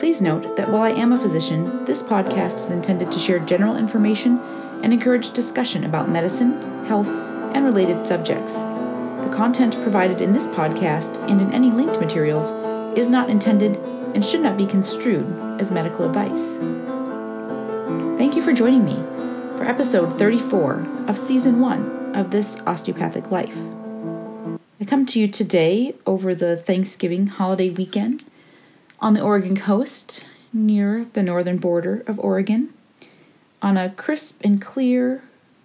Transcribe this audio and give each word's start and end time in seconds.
Please 0.00 0.22
note 0.22 0.56
that 0.56 0.70
while 0.70 0.80
I 0.80 0.92
am 0.92 1.12
a 1.12 1.20
physician, 1.20 1.84
this 1.84 2.02
podcast 2.02 2.54
is 2.54 2.70
intended 2.70 3.12
to 3.12 3.18
share 3.18 3.38
general 3.38 3.76
information 3.76 4.38
and 4.82 4.94
encourage 4.94 5.34
discussion 5.34 5.84
about 5.84 6.08
medicine, 6.08 6.58
health, 6.86 7.06
and 7.06 7.66
related 7.66 8.06
subjects. 8.06 8.54
The 8.54 9.30
content 9.30 9.74
provided 9.82 10.22
in 10.22 10.32
this 10.32 10.46
podcast 10.46 11.18
and 11.28 11.38
in 11.42 11.52
any 11.52 11.70
linked 11.70 12.00
materials 12.00 12.46
is 12.96 13.08
not 13.08 13.28
intended 13.28 13.76
and 14.14 14.24
should 14.24 14.40
not 14.40 14.56
be 14.56 14.64
construed 14.64 15.26
as 15.60 15.70
medical 15.70 16.06
advice. 16.06 16.56
Thank 18.16 18.36
you 18.36 18.42
for 18.42 18.54
joining 18.54 18.86
me 18.86 18.96
for 19.58 19.64
episode 19.64 20.18
34 20.18 21.04
of 21.08 21.18
season 21.18 21.60
1 21.60 22.16
of 22.16 22.30
This 22.30 22.58
Osteopathic 22.62 23.30
Life. 23.30 23.56
I 24.80 24.86
come 24.86 25.04
to 25.04 25.20
you 25.20 25.28
today 25.28 25.94
over 26.06 26.34
the 26.34 26.56
Thanksgiving 26.56 27.26
holiday 27.26 27.68
weekend 27.68 28.24
on 29.00 29.14
the 29.14 29.22
Oregon 29.22 29.56
coast 29.56 30.24
near 30.52 31.06
the 31.12 31.22
northern 31.22 31.58
border 31.58 32.02
of 32.06 32.18
Oregon 32.18 32.72
on 33.62 33.76
a 33.76 33.90
crisp 33.90 34.40
and 34.44 34.60
clear, 34.60 35.22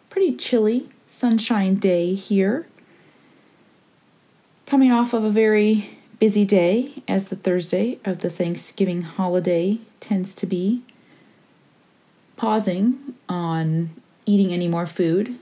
pretty 0.10 0.36
chilly 0.36 0.90
sunshine 1.08 1.76
day 1.76 2.14
here. 2.14 2.68
Coming 4.66 4.92
off 4.92 5.14
of 5.14 5.24
a 5.24 5.30
very 5.30 5.98
busy 6.20 6.46
day, 6.46 7.04
as 7.08 7.28
the 7.28 7.36
Thursday 7.36 8.00
of 8.04 8.20
the 8.20 8.30
Thanksgiving 8.30 9.02
holiday 9.04 9.80
tends 10.00 10.34
to 10.36 10.46
be. 10.46 10.82
Pausing 12.36 13.16
on 13.30 13.92
eating 14.26 14.52
any 14.54 14.68
more 14.68 14.86
food, 14.86 15.38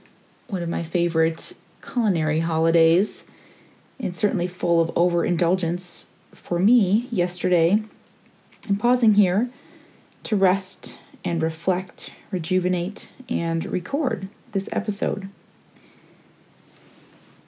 one 0.48 0.62
of 0.62 0.68
my 0.68 0.82
favorite 0.82 1.54
culinary 1.82 2.40
holidays, 2.40 3.24
and 3.98 4.16
certainly 4.16 4.46
full 4.46 4.80
of 4.80 4.92
overindulgence 4.96 6.06
for 6.34 6.58
me 6.58 7.08
yesterday. 7.10 7.82
I'm 8.68 8.76
pausing 8.76 9.14
here 9.14 9.50
to 10.24 10.36
rest 10.36 10.98
and 11.24 11.42
reflect, 11.42 12.12
rejuvenate, 12.30 13.10
and 13.28 13.64
record 13.66 14.28
this 14.52 14.68
episode. 14.72 15.28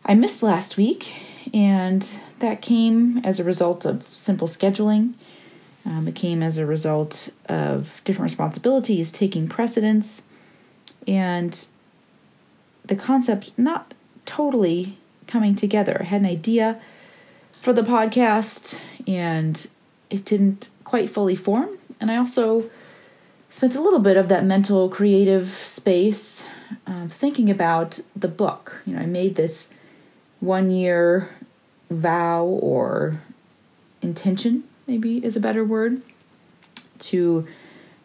I 0.04 0.14
missed 0.14 0.42
last 0.42 0.76
week, 0.76 1.12
and 1.52 2.08
that 2.38 2.62
came 2.62 3.18
as 3.24 3.40
a 3.40 3.44
result 3.44 3.84
of 3.84 4.06
simple 4.12 4.48
scheduling. 4.48 5.14
Um, 5.84 6.08
it 6.08 6.14
came 6.14 6.42
as 6.42 6.58
a 6.58 6.66
result 6.66 7.30
of 7.48 8.00
different 8.04 8.30
responsibilities 8.30 9.12
taking 9.12 9.48
precedence, 9.48 10.22
and 11.06 11.66
the 12.84 12.96
concept 12.96 13.52
not 13.58 13.94
totally 14.24 14.98
coming 15.26 15.54
together. 15.54 15.98
I 16.00 16.04
had 16.04 16.20
an 16.20 16.26
idea 16.26 16.80
for 17.66 17.72
the 17.72 17.82
podcast, 17.82 18.78
and 19.08 19.66
it 20.08 20.24
didn't 20.24 20.68
quite 20.84 21.10
fully 21.10 21.34
form. 21.34 21.68
And 21.98 22.12
I 22.12 22.16
also 22.16 22.70
spent 23.50 23.74
a 23.74 23.80
little 23.80 23.98
bit 23.98 24.16
of 24.16 24.28
that 24.28 24.44
mental 24.44 24.88
creative 24.88 25.48
space 25.48 26.46
uh, 26.86 27.08
thinking 27.08 27.50
about 27.50 27.98
the 28.14 28.28
book. 28.28 28.82
You 28.86 28.94
know, 28.94 29.02
I 29.02 29.06
made 29.06 29.34
this 29.34 29.68
one 30.38 30.70
year 30.70 31.34
vow 31.90 32.44
or 32.44 33.20
intention, 34.00 34.62
maybe 34.86 35.24
is 35.24 35.34
a 35.34 35.40
better 35.40 35.64
word, 35.64 36.02
to 37.00 37.48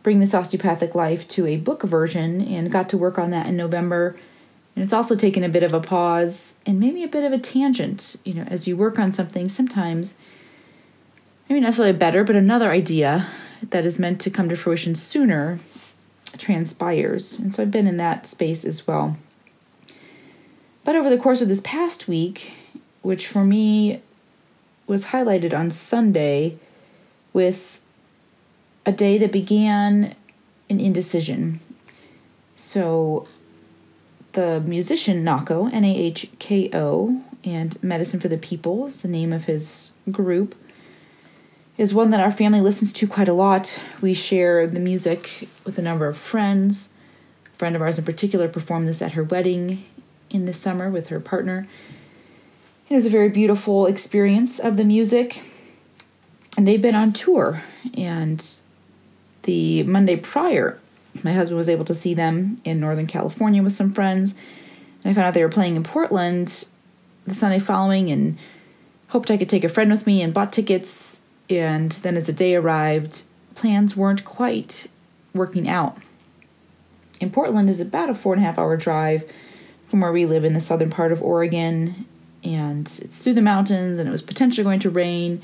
bring 0.02 0.20
this 0.20 0.34
osteopathic 0.34 0.96
life 0.96 1.28
to 1.28 1.46
a 1.46 1.58
book 1.58 1.84
version 1.84 2.42
and 2.42 2.72
got 2.72 2.90
to 2.90 2.98
work 2.98 3.20
on 3.20 3.30
that 3.30 3.46
in 3.46 3.58
November. 3.58 4.16
And 4.76 4.84
it's 4.84 4.94
also 4.94 5.16
taken 5.16 5.44
a 5.44 5.50
bit 5.50 5.64
of 5.64 5.74
a 5.74 5.80
pause 5.80 6.56
and 6.66 6.80
maybe 6.80 7.04
a 7.04 7.08
bit 7.08 7.24
of 7.24 7.34
a 7.34 7.40
tangent. 7.40 8.16
You 8.24 8.36
know, 8.36 8.44
as 8.44 8.68
you 8.68 8.78
work 8.78 8.98
on 8.98 9.14
something, 9.14 9.50
sometimes, 9.50 10.16
maybe 11.50 11.60
not 11.60 11.68
necessarily 11.68 11.98
better, 11.98 12.24
but 12.24 12.36
another 12.36 12.72
idea 12.72 13.28
that 13.70 13.86
is 13.86 14.00
meant 14.00 14.22
to 14.22 14.30
come 14.30 14.50
to 14.50 14.56
fruition 14.56 14.96
sooner 14.96 15.60
transpires. 16.38 17.38
And 17.38 17.54
so 17.54 17.64
I've 17.64 17.72
been 17.72 17.88
in 17.88 17.98
that 17.98 18.26
space 18.26 18.66
as 18.66 18.88
well. 18.88 19.18
But 20.84 20.96
over 20.96 21.10
the 21.10 21.18
course 21.18 21.42
of 21.42 21.48
this 21.48 21.62
past 21.64 22.08
week, 22.08 22.54
which 23.02 23.28
for 23.28 23.44
me 23.44 24.02
was 24.88 25.06
highlighted 25.06 25.58
on 25.58 25.70
Sunday 25.70 26.58
with 27.34 27.80
a 28.86 28.92
day 28.92 29.18
that 29.18 29.32
began 29.32 30.16
an 30.70 30.80
indecision. 30.80 31.60
So 32.56 33.28
the 34.34 34.62
musician 34.62 35.24
Nahko, 35.24 35.72
N 35.74 35.84
A 35.84 35.96
H 35.96 36.30
K 36.40 36.70
O, 36.74 37.22
and 37.44 37.82
Medicine 37.84 38.20
for 38.20 38.28
the 38.28 38.38
People 38.38 38.86
is 38.86 39.02
the 39.02 39.08
name 39.08 39.34
of 39.34 39.46
his 39.46 39.92
group, 40.12 40.56
is 41.78 41.94
one 41.94 42.12
that 42.12 42.20
our 42.20 42.32
family 42.32 42.62
listens 42.62 42.94
to 42.94 43.08
quite 43.08 43.28
a 43.28 43.34
lot. 43.34 43.80
We 44.02 44.14
share 44.14 44.68
the 44.68 44.80
music 44.80 45.50
with 45.66 45.78
a 45.78 45.82
number 45.82 46.08
of 46.08 46.18
friends. 46.18 46.90
A 47.54 47.58
friend 47.58 47.76
of 47.76 47.82
ours 47.82 47.98
in 47.98 48.06
particular 48.06 48.48
performed 48.48 48.88
this 48.88 49.02
at 49.02 49.14
her 49.14 49.24
wedding 49.24 49.86
in 50.30 50.46
the 50.46 50.54
summer 50.54 50.90
with 50.90 51.08
her 51.08 51.20
partner. 51.20 51.68
It 52.90 52.96
was 52.96 53.06
a 53.06 53.10
very 53.10 53.30
beautiful 53.30 53.86
experience 53.86 54.60
of 54.60 54.76
the 54.78 54.84
music. 54.84 55.44
And 56.58 56.68
they've 56.68 56.82
been 56.82 56.96
on 56.96 57.14
tour. 57.14 57.64
And 57.94 58.46
the 59.44 59.84
Monday 59.84 60.18
prior, 60.18 60.81
my 61.24 61.34
husband 61.34 61.58
was 61.58 61.70
able 61.70 61.86
to 61.86 61.94
see 61.94 62.14
them 62.14 62.62
in 62.64 62.80
Northern 62.80 63.08
California 63.08 63.62
with 63.62 63.74
some 63.74 63.92
friends. 63.92 64.34
And 65.04 65.12
I 65.12 65.14
found 65.14 65.28
out 65.28 65.34
they 65.34 65.44
were 65.44 65.50
playing 65.50 65.76
in 65.76 65.84
Portland 65.84 66.68
the 67.26 67.34
Sunday 67.34 67.60
following 67.60 68.10
and 68.10 68.38
hoped 69.10 69.30
I 69.30 69.38
could 69.38 69.50
take 69.50 69.64
a 69.64 69.70
friend 69.70 69.92
with 69.92 70.08
me 70.08 70.22
and 70.22 70.34
bought 70.34 70.54
tickets. 70.54 71.22
And 71.50 71.92
then 71.92 72.16
as 72.16 72.26
the 72.26 72.34
day 72.34 72.56
arrived, 72.56 73.24
plans 73.56 73.96
weren't 73.96 74.26
quite 74.26 74.88
working 75.34 75.68
out. 75.68 75.98
In 77.20 77.30
Portland 77.30 77.70
is 77.70 77.80
about 77.80 78.10
a 78.10 78.16
four 78.16 78.34
and 78.34 78.42
a 78.42 78.46
half 78.46 78.58
hour 78.58 78.76
drive 78.78 79.30
from 79.88 80.02
where 80.02 80.12
we 80.12 80.26
live 80.26 80.46
in 80.46 80.54
the 80.54 80.62
southern 80.62 80.90
part 80.90 81.12
of 81.12 81.22
Oregon, 81.22 82.06
and 82.44 82.88
it's 83.02 83.20
through 83.20 83.34
the 83.34 83.42
mountains, 83.42 84.00
and 84.00 84.08
it 84.08 84.12
was 84.12 84.22
potentially 84.22 84.64
going 84.64 84.80
to 84.80 84.90
rain. 84.90 85.42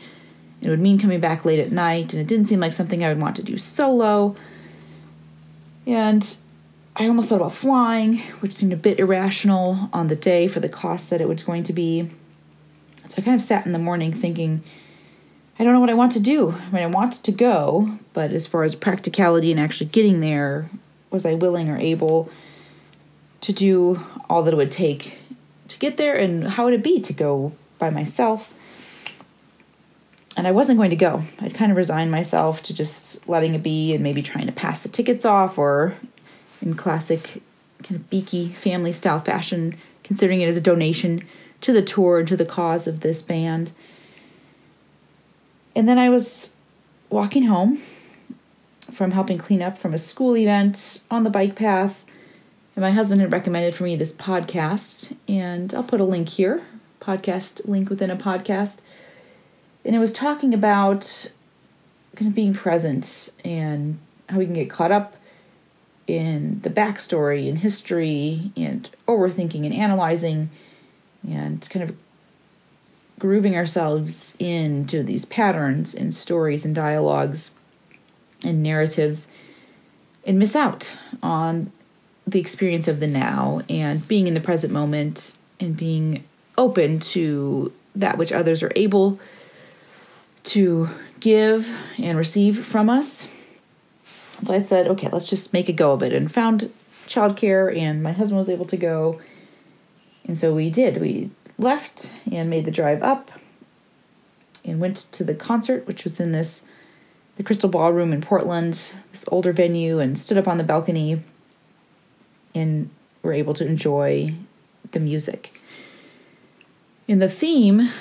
It 0.61 0.69
would 0.69 0.79
mean 0.79 0.97
coming 0.97 1.19
back 1.19 1.45
late 1.45 1.59
at 1.59 1.71
night, 1.71 2.13
and 2.13 2.21
it 2.21 2.27
didn't 2.27 2.47
seem 2.47 2.59
like 2.59 2.73
something 2.73 3.03
I 3.03 3.09
would 3.09 3.21
want 3.21 3.35
to 3.35 3.43
do 3.43 3.57
solo. 3.57 4.35
And 5.87 6.37
I 6.97 7.07
almost 7.07 7.29
thought 7.29 7.37
about 7.37 7.53
flying, 7.53 8.19
which 8.41 8.53
seemed 8.53 8.73
a 8.73 8.77
bit 8.77 8.99
irrational 8.99 9.89
on 9.93 10.09
the 10.09 10.15
day 10.15 10.47
for 10.47 10.59
the 10.59 10.69
cost 10.69 11.09
that 11.09 11.21
it 11.21 11.29
was 11.29 11.43
going 11.43 11.63
to 11.63 11.73
be. 11.73 12.09
So 13.07 13.15
I 13.17 13.21
kind 13.21 13.35
of 13.35 13.41
sat 13.41 13.65
in 13.65 13.71
the 13.71 13.79
morning 13.79 14.11
thinking, 14.11 14.61
I 15.57 15.63
don't 15.63 15.73
know 15.73 15.79
what 15.79 15.89
I 15.89 15.95
want 15.95 16.11
to 16.11 16.19
do. 16.19 16.51
I 16.51 16.69
mean, 16.71 16.83
I 16.83 16.87
want 16.87 17.13
to 17.13 17.31
go, 17.31 17.97
but 18.11 18.31
as 18.31 18.45
far 18.45 18.63
as 18.63 18.75
practicality 18.75 19.49
and 19.49 19.59
actually 19.59 19.87
getting 19.87 20.19
there, 20.19 20.69
was 21.09 21.25
I 21.25 21.35
willing 21.35 21.69
or 21.69 21.77
able 21.77 22.29
to 23.41 23.53
do 23.53 24.05
all 24.29 24.43
that 24.43 24.53
it 24.53 24.57
would 24.57 24.71
take 24.71 25.19
to 25.69 25.79
get 25.79 25.95
there 25.95 26.15
and 26.15 26.49
how 26.49 26.65
would 26.65 26.73
it 26.73 26.83
be 26.83 26.99
to 26.99 27.13
go 27.13 27.53
by 27.79 27.89
myself 27.89 28.53
and 30.37 30.47
I 30.47 30.51
wasn't 30.51 30.77
going 30.77 30.91
to 30.91 30.95
go. 30.95 31.23
I'd 31.39 31.53
kind 31.53 31.71
of 31.71 31.77
resigned 31.77 32.11
myself 32.11 32.63
to 32.63 32.73
just 32.73 33.27
letting 33.27 33.55
it 33.55 33.63
be 33.63 33.93
and 33.93 34.01
maybe 34.01 34.21
trying 34.21 34.45
to 34.45 34.53
pass 34.53 34.83
the 34.83 34.89
tickets 34.89 35.25
off 35.25 35.57
or 35.57 35.95
in 36.61 36.75
classic 36.75 37.41
kind 37.83 37.99
of 37.99 38.09
Beakey 38.09 38.53
family 38.53 38.93
style 38.93 39.19
fashion, 39.19 39.75
considering 40.03 40.41
it 40.41 40.47
as 40.47 40.57
a 40.57 40.61
donation 40.61 41.23
to 41.61 41.73
the 41.73 41.81
tour 41.81 42.19
and 42.19 42.27
to 42.29 42.37
the 42.37 42.45
cause 42.45 42.87
of 42.87 43.01
this 43.01 43.21
band. 43.21 43.71
And 45.75 45.89
then 45.89 45.97
I 45.97 46.09
was 46.09 46.53
walking 47.09 47.43
home 47.43 47.81
from 48.91 49.11
helping 49.11 49.37
clean 49.37 49.61
up 49.61 49.77
from 49.77 49.93
a 49.93 49.97
school 49.97 50.37
event 50.37 51.01
on 51.11 51.23
the 51.23 51.29
bike 51.29 51.55
path 51.55 52.05
and 52.77 52.83
my 52.83 52.91
husband 52.91 53.21
had 53.21 53.31
recommended 53.31 53.73
for 53.73 53.85
me 53.85 53.95
this 53.95 54.13
podcast, 54.13 55.15
and 55.27 55.73
I'll 55.73 55.81
put 55.81 55.99
a 55.99 56.05
link 56.05 56.29
here 56.29 56.61
podcast 56.99 57.67
link 57.67 57.89
within 57.89 58.11
a 58.11 58.15
podcast. 58.15 58.77
And 59.87 59.95
it 59.95 59.99
was 59.99 60.11
talking 60.11 60.53
about 60.53 61.31
kind 62.17 62.27
of 62.27 62.35
being 62.35 62.53
present 62.53 63.29
and 63.45 63.97
how 64.27 64.37
we 64.37 64.43
can 64.43 64.53
get 64.53 64.69
caught 64.69 64.91
up 64.91 65.15
in 66.07 66.59
the 66.61 66.69
backstory 66.69 67.47
and 67.47 67.59
history 67.59 68.51
and 68.57 68.89
overthinking 69.07 69.65
and 69.65 69.73
analyzing 69.73 70.49
and 71.25 71.67
kind 71.69 71.89
of 71.89 71.95
grooving 73.17 73.55
ourselves 73.55 74.35
into 74.39 75.03
these 75.03 75.23
patterns 75.23 75.95
and 75.95 76.13
stories 76.13 76.65
and 76.65 76.75
dialogues 76.75 77.53
and 78.45 78.61
narratives 78.61 79.27
and 80.25 80.37
miss 80.37 80.53
out 80.53 80.93
on 81.23 81.71
the 82.27 82.41
experience 82.41 82.89
of 82.89 82.99
the 82.99 83.07
now 83.07 83.61
and 83.69 84.05
being 84.05 84.27
in 84.27 84.33
the 84.33 84.41
present 84.41 84.73
moment 84.73 85.37
and 85.61 85.77
being 85.77 86.25
open 86.57 86.99
to 86.99 87.71
that 87.95 88.17
which 88.17 88.33
others 88.33 88.61
are 88.61 88.71
able 88.75 89.17
to 90.47 90.89
give 91.19 91.71
and 91.97 92.17
receive 92.17 92.65
from 92.65 92.89
us. 92.89 93.27
So 94.43 94.53
I 94.53 94.63
said, 94.63 94.87
okay, 94.87 95.09
let's 95.09 95.29
just 95.29 95.53
make 95.53 95.67
a 95.67 95.73
go 95.73 95.93
of 95.93 96.03
it 96.03 96.13
and 96.13 96.31
found 96.31 96.71
childcare, 97.07 97.75
and 97.75 98.03
my 98.03 98.11
husband 98.11 98.37
was 98.37 98.49
able 98.49 98.65
to 98.65 98.77
go. 98.77 99.19
And 100.25 100.37
so 100.37 100.53
we 100.53 100.69
did. 100.69 101.01
We 101.01 101.31
left 101.57 102.13
and 102.31 102.49
made 102.49 102.65
the 102.65 102.71
drive 102.71 103.01
up 103.01 103.31
and 104.63 104.79
went 104.79 104.97
to 104.97 105.23
the 105.23 105.33
concert, 105.33 105.87
which 105.87 106.03
was 106.03 106.19
in 106.19 106.31
this 106.31 106.63
the 107.37 107.43
Crystal 107.43 107.69
Ballroom 107.69 108.13
in 108.13 108.21
Portland, 108.21 108.93
this 109.11 109.25
older 109.27 109.53
venue, 109.53 109.99
and 109.99 110.17
stood 110.17 110.39
up 110.39 110.47
on 110.47 110.57
the 110.57 110.63
balcony 110.63 111.21
and 112.55 112.89
were 113.21 113.33
able 113.33 113.53
to 113.53 113.65
enjoy 113.65 114.33
the 114.91 114.99
music. 114.99 115.61
In 117.07 117.19
the 117.19 117.29
theme 117.29 117.91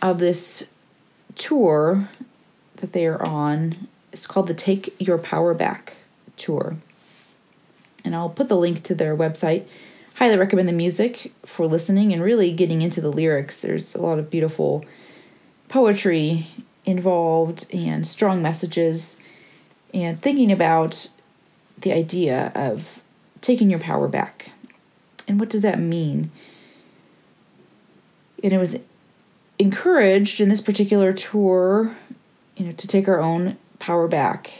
of 0.00 0.20
this 0.20 0.68
tour 1.36 2.08
that 2.76 2.92
they 2.92 3.06
are 3.06 3.22
on 3.26 3.88
is 4.12 4.26
called 4.26 4.46
the 4.46 4.54
Take 4.54 4.94
Your 4.98 5.18
Power 5.18 5.54
Back 5.54 5.94
tour. 6.36 6.76
And 8.04 8.14
I'll 8.14 8.30
put 8.30 8.48
the 8.48 8.56
link 8.56 8.82
to 8.84 8.94
their 8.94 9.16
website. 9.16 9.64
Highly 10.16 10.36
recommend 10.36 10.68
the 10.68 10.72
music 10.72 11.32
for 11.44 11.66
listening 11.66 12.12
and 12.12 12.22
really 12.22 12.52
getting 12.52 12.82
into 12.82 13.00
the 13.00 13.10
lyrics. 13.10 13.60
There's 13.60 13.94
a 13.94 14.00
lot 14.00 14.18
of 14.18 14.30
beautiful 14.30 14.84
poetry 15.68 16.48
involved 16.84 17.66
and 17.74 18.06
strong 18.06 18.42
messages 18.42 19.16
and 19.92 20.20
thinking 20.20 20.52
about 20.52 21.08
the 21.78 21.92
idea 21.92 22.52
of 22.54 23.00
taking 23.40 23.70
your 23.70 23.80
power 23.80 24.06
back. 24.06 24.50
And 25.26 25.40
what 25.40 25.50
does 25.50 25.62
that 25.62 25.78
mean? 25.78 26.30
And 28.42 28.52
it 28.52 28.58
was 28.58 28.76
encouraged 29.58 30.40
in 30.40 30.48
this 30.48 30.60
particular 30.60 31.12
tour, 31.12 31.96
you 32.56 32.66
know, 32.66 32.72
to 32.72 32.86
take 32.86 33.08
our 33.08 33.20
own 33.20 33.56
power 33.78 34.08
back 34.08 34.50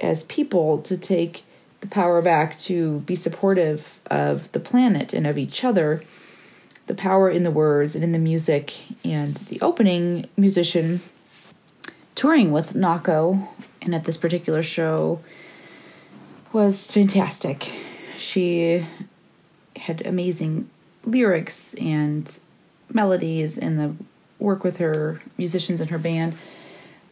as 0.00 0.24
people, 0.24 0.78
to 0.82 0.96
take 0.96 1.44
the 1.80 1.86
power 1.86 2.20
back 2.20 2.58
to 2.58 3.00
be 3.00 3.14
supportive 3.14 4.00
of 4.10 4.50
the 4.52 4.60
planet 4.60 5.12
and 5.12 5.26
of 5.26 5.38
each 5.38 5.64
other. 5.64 6.02
The 6.86 6.94
power 6.94 7.30
in 7.30 7.42
the 7.42 7.50
words 7.50 7.94
and 7.94 8.02
in 8.02 8.12
the 8.12 8.18
music, 8.18 8.74
and 9.04 9.34
the 9.34 9.60
opening 9.60 10.26
musician 10.36 11.00
touring 12.14 12.50
with 12.50 12.72
Nahko 12.72 13.46
and 13.82 13.94
at 13.94 14.04
this 14.04 14.16
particular 14.16 14.62
show 14.62 15.20
was 16.52 16.90
fantastic. 16.90 17.70
She 18.16 18.86
had 19.76 20.04
amazing 20.06 20.70
lyrics 21.04 21.74
and 21.74 22.40
melodies 22.92 23.58
and 23.58 23.78
the 23.78 23.94
work 24.38 24.64
with 24.64 24.78
her 24.78 25.20
musicians 25.36 25.80
and 25.80 25.90
her 25.90 25.98
band, 25.98 26.36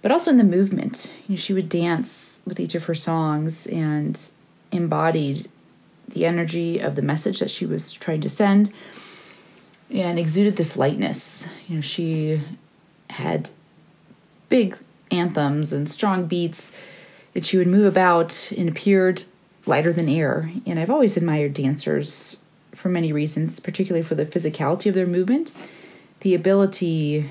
but 0.02 0.12
also 0.12 0.31
in 0.31 0.37
the 0.37 0.44
movement. 0.44 1.12
You 1.26 1.34
know, 1.34 1.37
she 1.37 1.52
would 1.52 1.69
dance 1.69 2.40
with 2.46 2.61
each 2.61 2.75
of 2.75 2.84
her 2.84 2.94
songs 2.94 3.67
and 3.67 4.19
embodied 4.73 5.49
the 6.08 6.25
energy 6.25 6.78
of 6.78 6.94
the 6.94 7.02
message 7.02 7.40
that 7.40 7.50
she 7.50 7.67
was 7.67 7.93
trying 7.93 8.20
to 8.20 8.28
send 8.28 8.73
and 9.90 10.19
exuded 10.19 10.56
this 10.56 10.76
lightness. 10.76 11.46
You 11.69 11.76
know, 11.76 11.81
she 11.81 12.43
had 13.11 13.50
big 14.49 14.76
anthems 15.11 15.73
and 15.73 15.88
strong 15.88 16.26
beats 16.26 16.73
that 17.32 17.44
she 17.44 17.58
would 17.58 17.67
move 17.67 17.87
about 17.87 18.52
and 18.56 18.69
appeared 18.69 19.25
lighter 19.67 19.93
than 19.93 20.08
air. 20.08 20.50
And 20.64 20.78
I've 20.78 20.90
always 20.90 21.17
admired 21.17 21.55
dancers 21.55 22.38
for 22.87 22.93
many 22.93 23.12
reasons, 23.12 23.59
particularly 23.59 24.06
for 24.06 24.15
the 24.15 24.25
physicality 24.25 24.87
of 24.87 24.94
their 24.94 25.09
movement, 25.09 25.50
the 26.21 26.37
ability 26.37 27.29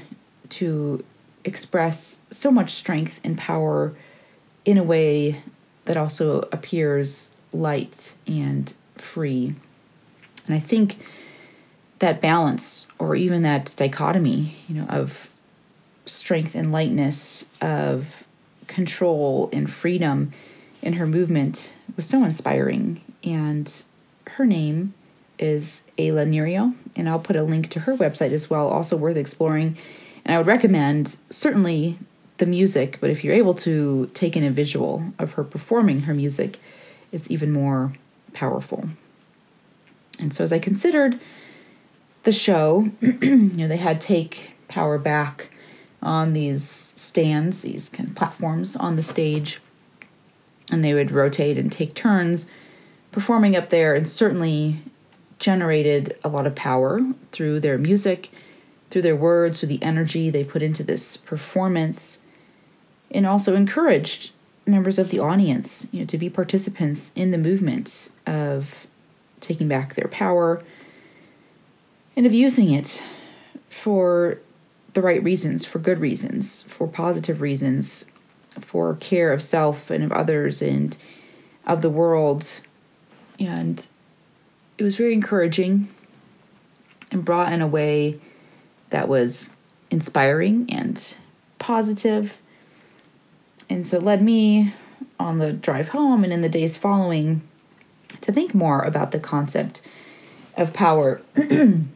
to 0.50 1.02
express 1.46 2.19
so 2.30 2.52
much 2.52 2.72
strength 2.72 3.22
and 3.24 3.38
power 3.38 3.96
in 4.66 4.78
a 4.78 4.84
way 4.84 5.42
that 5.86 5.96
also 5.96 6.42
appears 6.52 7.30
light 7.54 8.16
and 8.28 8.74
free. 8.98 9.56
And 10.46 10.54
I 10.54 10.60
think 10.60 10.98
that 12.00 12.19
balance 12.19 12.86
or 13.00 13.16
even 13.16 13.42
that 13.44 13.74
dichotomy, 13.78 14.57
you 14.68 14.75
know, 14.75 14.88
of 14.88 15.31
strength 16.06 16.54
and 16.54 16.74
lightness, 16.74 17.46
of 17.62 18.25
control 18.68 19.50
and 19.54 19.72
freedom 19.72 20.34
in 20.81 20.94
her 20.94 21.07
movement 21.07 21.74
was 21.96 22.06
so 22.06 22.25
inspiring. 22.25 23.00
And 23.24 23.72
her 24.31 24.46
name 24.46 24.94
is 25.40 25.84
Ayla 25.98 26.28
Nereo, 26.28 26.74
and 26.96 27.10
I'll 27.10 27.20
put 27.20 27.36
a 27.36 27.44
link 27.44 27.70
to 27.70 27.82
her 27.82 27.96
website 27.96 28.32
as 28.32 28.50
well, 28.50 28.68
also 28.68 28.96
worth 28.96 29.18
exploring. 29.18 29.78
And 30.24 30.34
I 30.34 30.38
would 30.38 30.48
recommend 30.48 31.18
certainly 31.30 32.00
the 32.38 32.46
music, 32.46 32.98
but 33.00 33.10
if 33.10 33.24
you're 33.24 33.34
able 33.34 33.54
to 33.54 34.10
take 34.14 34.36
in 34.36 34.44
a 34.44 34.52
visual 34.52 35.14
of 35.20 35.34
her 35.34 35.44
performing 35.44 36.02
her 36.02 36.14
music, 36.14 36.60
it's 37.12 37.30
even 37.32 37.52
more 37.52 37.94
powerful. 38.34 38.90
And 40.20 40.34
so 40.34 40.44
as 40.44 40.52
I 40.52 40.60
considered 40.60 41.20
the 42.24 42.31
show, 42.31 42.90
you 43.02 43.52
know, 43.56 43.68
they 43.68 43.78
had 43.78 44.02
Take 44.02 44.52
Power 44.68 44.98
Back 44.98 45.50
on 46.02 46.34
these 46.34 46.64
stands, 46.64 47.62
these 47.62 47.90
kind 47.90 48.10
of 48.10 48.16
platforms 48.16 48.76
on 48.76 48.96
the 48.96 49.04
stage, 49.04 49.60
and 50.72 50.84
they 50.84 50.94
would 50.94 51.12
rotate 51.12 51.58
and 51.58 51.72
take 51.72 51.94
turns 51.94 52.46
performing 53.12 53.56
up 53.56 53.70
there, 53.70 53.96
and 53.96 54.10
certainly 54.10 54.80
generated 55.40 56.18
a 56.24 56.30
lot 56.30 56.48
of 56.48 56.56
power 56.56 57.02
through 57.32 57.60
their 57.60 57.78
music, 57.78 58.30
through 58.90 59.02
their 59.02 59.16
words, 59.16 59.60
through 59.60 59.70
the 59.70 59.84
energy 59.84 60.30
they 60.30 60.44
put 60.44 60.62
into 60.62 60.84
this 60.84 61.18
performance, 61.18 62.20
and 63.12 63.26
also 63.26 63.56
encouraged 63.56 64.32
members 64.66 64.98
of 64.98 65.12
the 65.12 65.20
audience 65.20 65.88
you 65.92 66.00
know, 66.00 66.06
to 66.06 66.18
be 66.18 66.30
participants 66.30 67.12
in 67.16 67.32
the 67.32 67.38
movement 67.38 68.10
of 68.26 68.88
taking 69.40 69.68
back 69.68 69.94
their 69.94 70.08
power 70.08 70.64
and 72.16 72.26
of 72.26 72.34
using 72.34 72.72
it 72.72 73.04
for 73.70 74.40
the 74.94 75.02
right 75.02 75.22
reasons, 75.22 75.66
for 75.66 75.80
good 75.80 76.00
reasons, 76.00 76.64
for 76.64 76.88
positive 76.88 77.42
reasons, 77.42 78.06
for 78.62 78.96
care 78.96 79.34
of 79.34 79.42
self 79.42 79.92
and 79.92 80.04
of 80.04 80.12
others 80.12 80.62
and 80.62 80.98
of 81.68 81.81
the 81.81 81.90
world. 81.90 82.62
And 83.38 83.86
it 84.78 84.84
was 84.84 84.96
very 84.96 85.14
encouraging 85.14 85.88
and 87.12 87.24
brought 87.24 87.52
in 87.54 87.62
a 87.62 87.68
way 87.68 88.20
that 88.90 89.08
was 89.08 89.52
inspiring 89.90 90.68
and 90.70 91.16
positive. 91.60 92.38
And 93.70 93.88
so 93.88 93.98
it 93.98 94.04
led 94.04 94.22
me 94.22 94.74
on 95.20 95.38
the 95.38 95.54
drive 95.54 95.90
home 95.90 96.24
and 96.24 96.34
in 96.34 96.42
the 96.42 96.50
days 96.50 96.76
following 96.76 97.42
to 98.22 98.32
think 98.32 98.54
more 98.54 98.82
about 98.82 99.12
the 99.12 99.20
concept 99.20 99.82
of 100.58 100.74
power. 100.74 101.22
and 101.36 101.90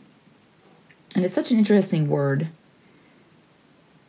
it's 1.16 1.36
such 1.36 1.52
an 1.52 1.58
interesting 1.58 2.08
word 2.08 2.48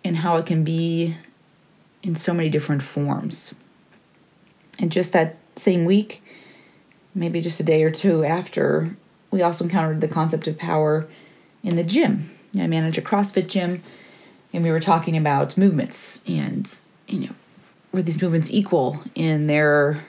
and 0.05 0.19
how 0.19 0.37
it 0.37 0.47
can 0.47 0.65
be 0.65 1.17
in 2.03 2.15
so 2.15 2.33
many 2.33 2.49
different 2.49 2.83
forms. 2.83 3.55
And 4.79 4.91
just 4.91 5.12
that 5.12 5.37
same 5.57 5.85
week, 5.85 6.23
maybe 7.14 7.40
just 7.40 7.61
a 7.61 7.64
day 7.64 7.83
or 7.83 7.90
two 7.90 8.25
after, 8.25 8.97
we 9.31 9.43
also 9.43 9.64
encountered 9.64 10.00
the 10.00 10.09
concept 10.09 10.47
of 10.47 10.59
power 10.59 11.07
in 11.62 11.76
the 11.76 11.85
gym. 11.85 12.31
I 12.59 12.67
manage 12.67 12.99
a 12.99 13.02
CrossFit 13.02 13.47
gym, 13.47 13.83
and 14.52 14.64
we 14.64 14.71
were 14.71 14.81
talking 14.81 15.17
about 15.17 15.57
movements 15.57 16.21
and, 16.26 16.73
you 17.07 17.21
know, 17.21 17.35
were 17.93 18.02
these 18.02 18.21
movements 18.21 18.50
equal 18.50 19.02
in 19.14 19.47
their 19.47 20.05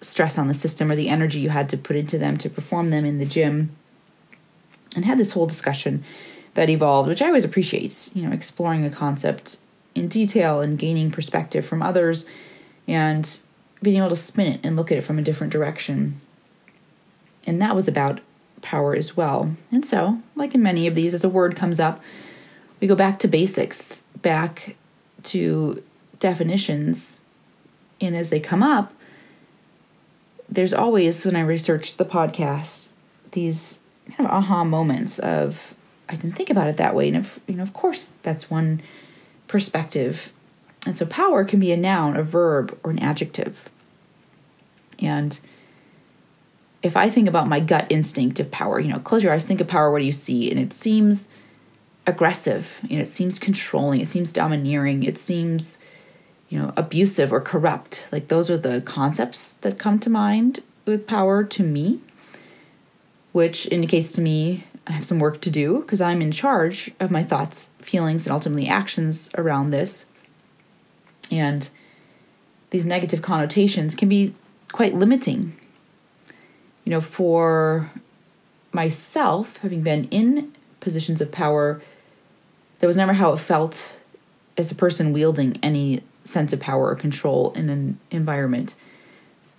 stress 0.00 0.38
on 0.38 0.48
the 0.48 0.54
system 0.54 0.90
or 0.90 0.96
the 0.96 1.08
energy 1.08 1.40
you 1.40 1.50
had 1.50 1.68
to 1.70 1.76
put 1.76 1.96
into 1.96 2.18
them 2.18 2.36
to 2.38 2.48
perform 2.48 2.90
them 2.90 3.04
in 3.04 3.18
the 3.18 3.26
gym? 3.26 3.70
And 4.96 5.04
had 5.04 5.18
this 5.18 5.32
whole 5.32 5.46
discussion 5.46 6.02
that 6.54 6.70
evolved, 6.70 7.08
which 7.08 7.22
I 7.22 7.26
always 7.26 7.44
appreciate, 7.44 8.10
you 8.14 8.22
know, 8.22 8.32
exploring 8.32 8.84
a 8.84 8.90
concept 8.90 9.58
in 9.94 10.08
detail 10.08 10.60
and 10.60 10.78
gaining 10.78 11.10
perspective 11.10 11.64
from 11.66 11.82
others 11.82 12.24
and 12.86 13.38
being 13.82 13.98
able 13.98 14.08
to 14.08 14.16
spin 14.16 14.52
it 14.54 14.60
and 14.64 14.76
look 14.76 14.90
at 14.90 14.98
it 14.98 15.02
from 15.02 15.18
a 15.18 15.22
different 15.22 15.52
direction. 15.52 16.20
And 17.48 17.62
that 17.62 17.74
was 17.74 17.88
about 17.88 18.20
power 18.60 18.94
as 18.94 19.16
well. 19.16 19.56
And 19.72 19.82
so, 19.82 20.20
like 20.36 20.54
in 20.54 20.62
many 20.62 20.86
of 20.86 20.94
these, 20.94 21.14
as 21.14 21.24
a 21.24 21.30
word 21.30 21.56
comes 21.56 21.80
up, 21.80 22.02
we 22.78 22.86
go 22.86 22.94
back 22.94 23.18
to 23.20 23.28
basics, 23.28 24.02
back 24.20 24.76
to 25.24 25.82
definitions. 26.20 27.22
And 28.02 28.14
as 28.14 28.28
they 28.28 28.38
come 28.38 28.62
up, 28.62 28.92
there's 30.46 30.74
always, 30.74 31.24
when 31.24 31.36
I 31.36 31.40
research 31.40 31.96
the 31.96 32.04
podcast, 32.04 32.92
these 33.32 33.78
kind 34.14 34.28
of 34.28 34.34
aha 34.34 34.62
moments 34.62 35.18
of 35.18 35.74
I 36.06 36.16
didn't 36.16 36.32
think 36.32 36.50
about 36.50 36.68
it 36.68 36.76
that 36.76 36.94
way. 36.94 37.08
And 37.08 37.16
if, 37.16 37.40
you 37.46 37.54
know, 37.54 37.62
of 37.62 37.72
course, 37.72 38.12
that's 38.22 38.50
one 38.50 38.82
perspective. 39.46 40.30
And 40.84 40.98
so 40.98 41.06
power 41.06 41.44
can 41.44 41.60
be 41.60 41.72
a 41.72 41.76
noun, 41.78 42.14
a 42.14 42.22
verb, 42.22 42.78
or 42.82 42.90
an 42.90 42.98
adjective. 42.98 43.70
And 44.98 45.40
if 46.82 46.96
I 46.96 47.10
think 47.10 47.28
about 47.28 47.48
my 47.48 47.60
gut 47.60 47.86
instinct 47.90 48.40
of 48.40 48.50
power, 48.50 48.78
you 48.78 48.92
know, 48.92 49.00
close 49.00 49.24
your 49.24 49.32
eyes, 49.32 49.46
think 49.46 49.60
of 49.60 49.68
power, 49.68 49.90
what 49.90 49.98
do 49.98 50.04
you 50.04 50.12
see? 50.12 50.50
And 50.50 50.60
it 50.60 50.72
seems 50.72 51.28
aggressive, 52.06 52.80
you 52.88 52.96
know, 52.96 53.02
it 53.02 53.08
seems 53.08 53.38
controlling, 53.38 54.00
it 54.00 54.08
seems 54.08 54.32
domineering, 54.32 55.02
it 55.02 55.18
seems, 55.18 55.78
you 56.48 56.58
know, 56.58 56.72
abusive 56.76 57.32
or 57.32 57.40
corrupt. 57.40 58.06
Like 58.12 58.28
those 58.28 58.50
are 58.50 58.56
the 58.56 58.80
concepts 58.80 59.54
that 59.54 59.78
come 59.78 59.98
to 60.00 60.10
mind 60.10 60.60
with 60.86 61.06
power 61.06 61.44
to 61.44 61.62
me, 61.62 62.00
which 63.32 63.66
indicates 63.66 64.12
to 64.12 64.20
me 64.20 64.64
I 64.86 64.92
have 64.92 65.04
some 65.04 65.18
work 65.18 65.40
to 65.42 65.50
do 65.50 65.80
because 65.80 66.00
I'm 66.00 66.22
in 66.22 66.32
charge 66.32 66.90
of 66.98 67.10
my 67.10 67.22
thoughts, 67.22 67.68
feelings, 67.80 68.26
and 68.26 68.32
ultimately 68.32 68.68
actions 68.68 69.30
around 69.36 69.70
this. 69.70 70.06
And 71.30 71.68
these 72.70 72.86
negative 72.86 73.20
connotations 73.20 73.94
can 73.94 74.08
be 74.08 74.34
quite 74.72 74.94
limiting. 74.94 75.58
You 76.88 76.94
know, 76.94 77.02
for 77.02 77.90
myself, 78.72 79.58
having 79.58 79.82
been 79.82 80.04
in 80.04 80.54
positions 80.80 81.20
of 81.20 81.30
power, 81.30 81.82
that 82.78 82.86
was 82.86 82.96
never 82.96 83.12
how 83.12 83.34
it 83.34 83.40
felt 83.40 83.92
as 84.56 84.72
a 84.72 84.74
person 84.74 85.12
wielding 85.12 85.58
any 85.62 86.00
sense 86.24 86.54
of 86.54 86.60
power 86.60 86.88
or 86.88 86.94
control 86.94 87.52
in 87.52 87.68
an 87.68 88.00
environment. 88.10 88.74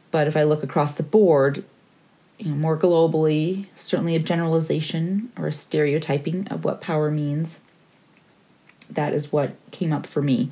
But 0.09 0.25
if 0.25 0.36
I 0.36 0.41
look 0.41 0.63
across 0.63 0.95
the 0.95 1.03
board, 1.03 1.63
you 2.39 2.50
know, 2.50 2.55
more 2.55 2.75
globally, 2.75 3.67
certainly 3.75 4.15
a 4.15 4.19
generalization 4.19 5.31
or 5.38 5.45
a 5.45 5.53
stereotyping 5.53 6.48
of 6.48 6.65
what 6.65 6.81
power 6.81 7.12
means. 7.12 7.59
That 8.89 9.13
is 9.13 9.31
what 9.31 9.53
came 9.69 9.93
up 9.93 10.07
for 10.07 10.24
me. 10.24 10.50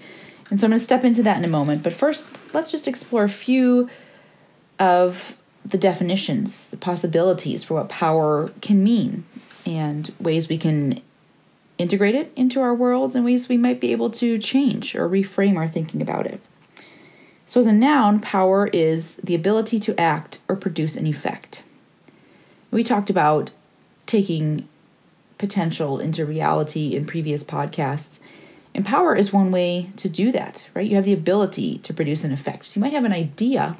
And 0.51 0.59
so 0.59 0.67
I'm 0.67 0.69
going 0.69 0.77
to 0.77 0.85
step 0.85 1.03
into 1.03 1.23
that 1.23 1.37
in 1.37 1.43
a 1.43 1.47
moment. 1.47 1.81
But 1.81 1.93
first, 1.93 2.37
let's 2.53 2.71
just 2.71 2.87
explore 2.87 3.23
a 3.23 3.29
few 3.29 3.89
of 4.77 5.35
the 5.67 5.77
definitions, 5.77 6.69
the 6.69 6.77
possibilities 6.77 7.63
for 7.63 7.75
what 7.75 7.89
power 7.89 8.51
can 8.61 8.83
mean, 8.83 9.25
and 9.65 10.13
ways 10.19 10.47
we 10.47 10.57
can 10.57 11.01
integrate 11.77 12.15
it 12.15 12.31
into 12.35 12.59
our 12.61 12.73
worlds 12.73 13.15
and 13.15 13.23
ways 13.23 13.49
we 13.49 13.57
might 13.57 13.79
be 13.79 13.91
able 13.91 14.09
to 14.09 14.39
change 14.39 14.95
or 14.95 15.07
reframe 15.07 15.57
our 15.57 15.67
thinking 15.67 16.01
about 16.01 16.25
it. 16.25 16.41
So, 17.45 17.59
as 17.59 17.65
a 17.65 17.73
noun, 17.73 18.19
power 18.19 18.67
is 18.67 19.15
the 19.15 19.35
ability 19.35 19.79
to 19.81 19.99
act 19.99 20.39
or 20.47 20.55
produce 20.55 20.95
an 20.95 21.05
effect. 21.05 21.63
We 22.71 22.83
talked 22.83 23.09
about 23.09 23.51
taking 24.05 24.67
potential 25.37 25.99
into 25.99 26.25
reality 26.25 26.95
in 26.95 27.05
previous 27.05 27.43
podcasts. 27.43 28.19
And 28.73 28.85
power 28.85 29.15
is 29.15 29.33
one 29.33 29.51
way 29.51 29.89
to 29.97 30.09
do 30.09 30.31
that, 30.31 30.65
right? 30.73 30.87
You 30.87 30.95
have 30.95 31.05
the 31.05 31.13
ability 31.13 31.79
to 31.79 31.93
produce 31.93 32.23
an 32.23 32.31
effect. 32.31 32.65
So 32.65 32.77
you 32.77 32.81
might 32.81 32.93
have 32.93 33.05
an 33.05 33.13
idea, 33.13 33.77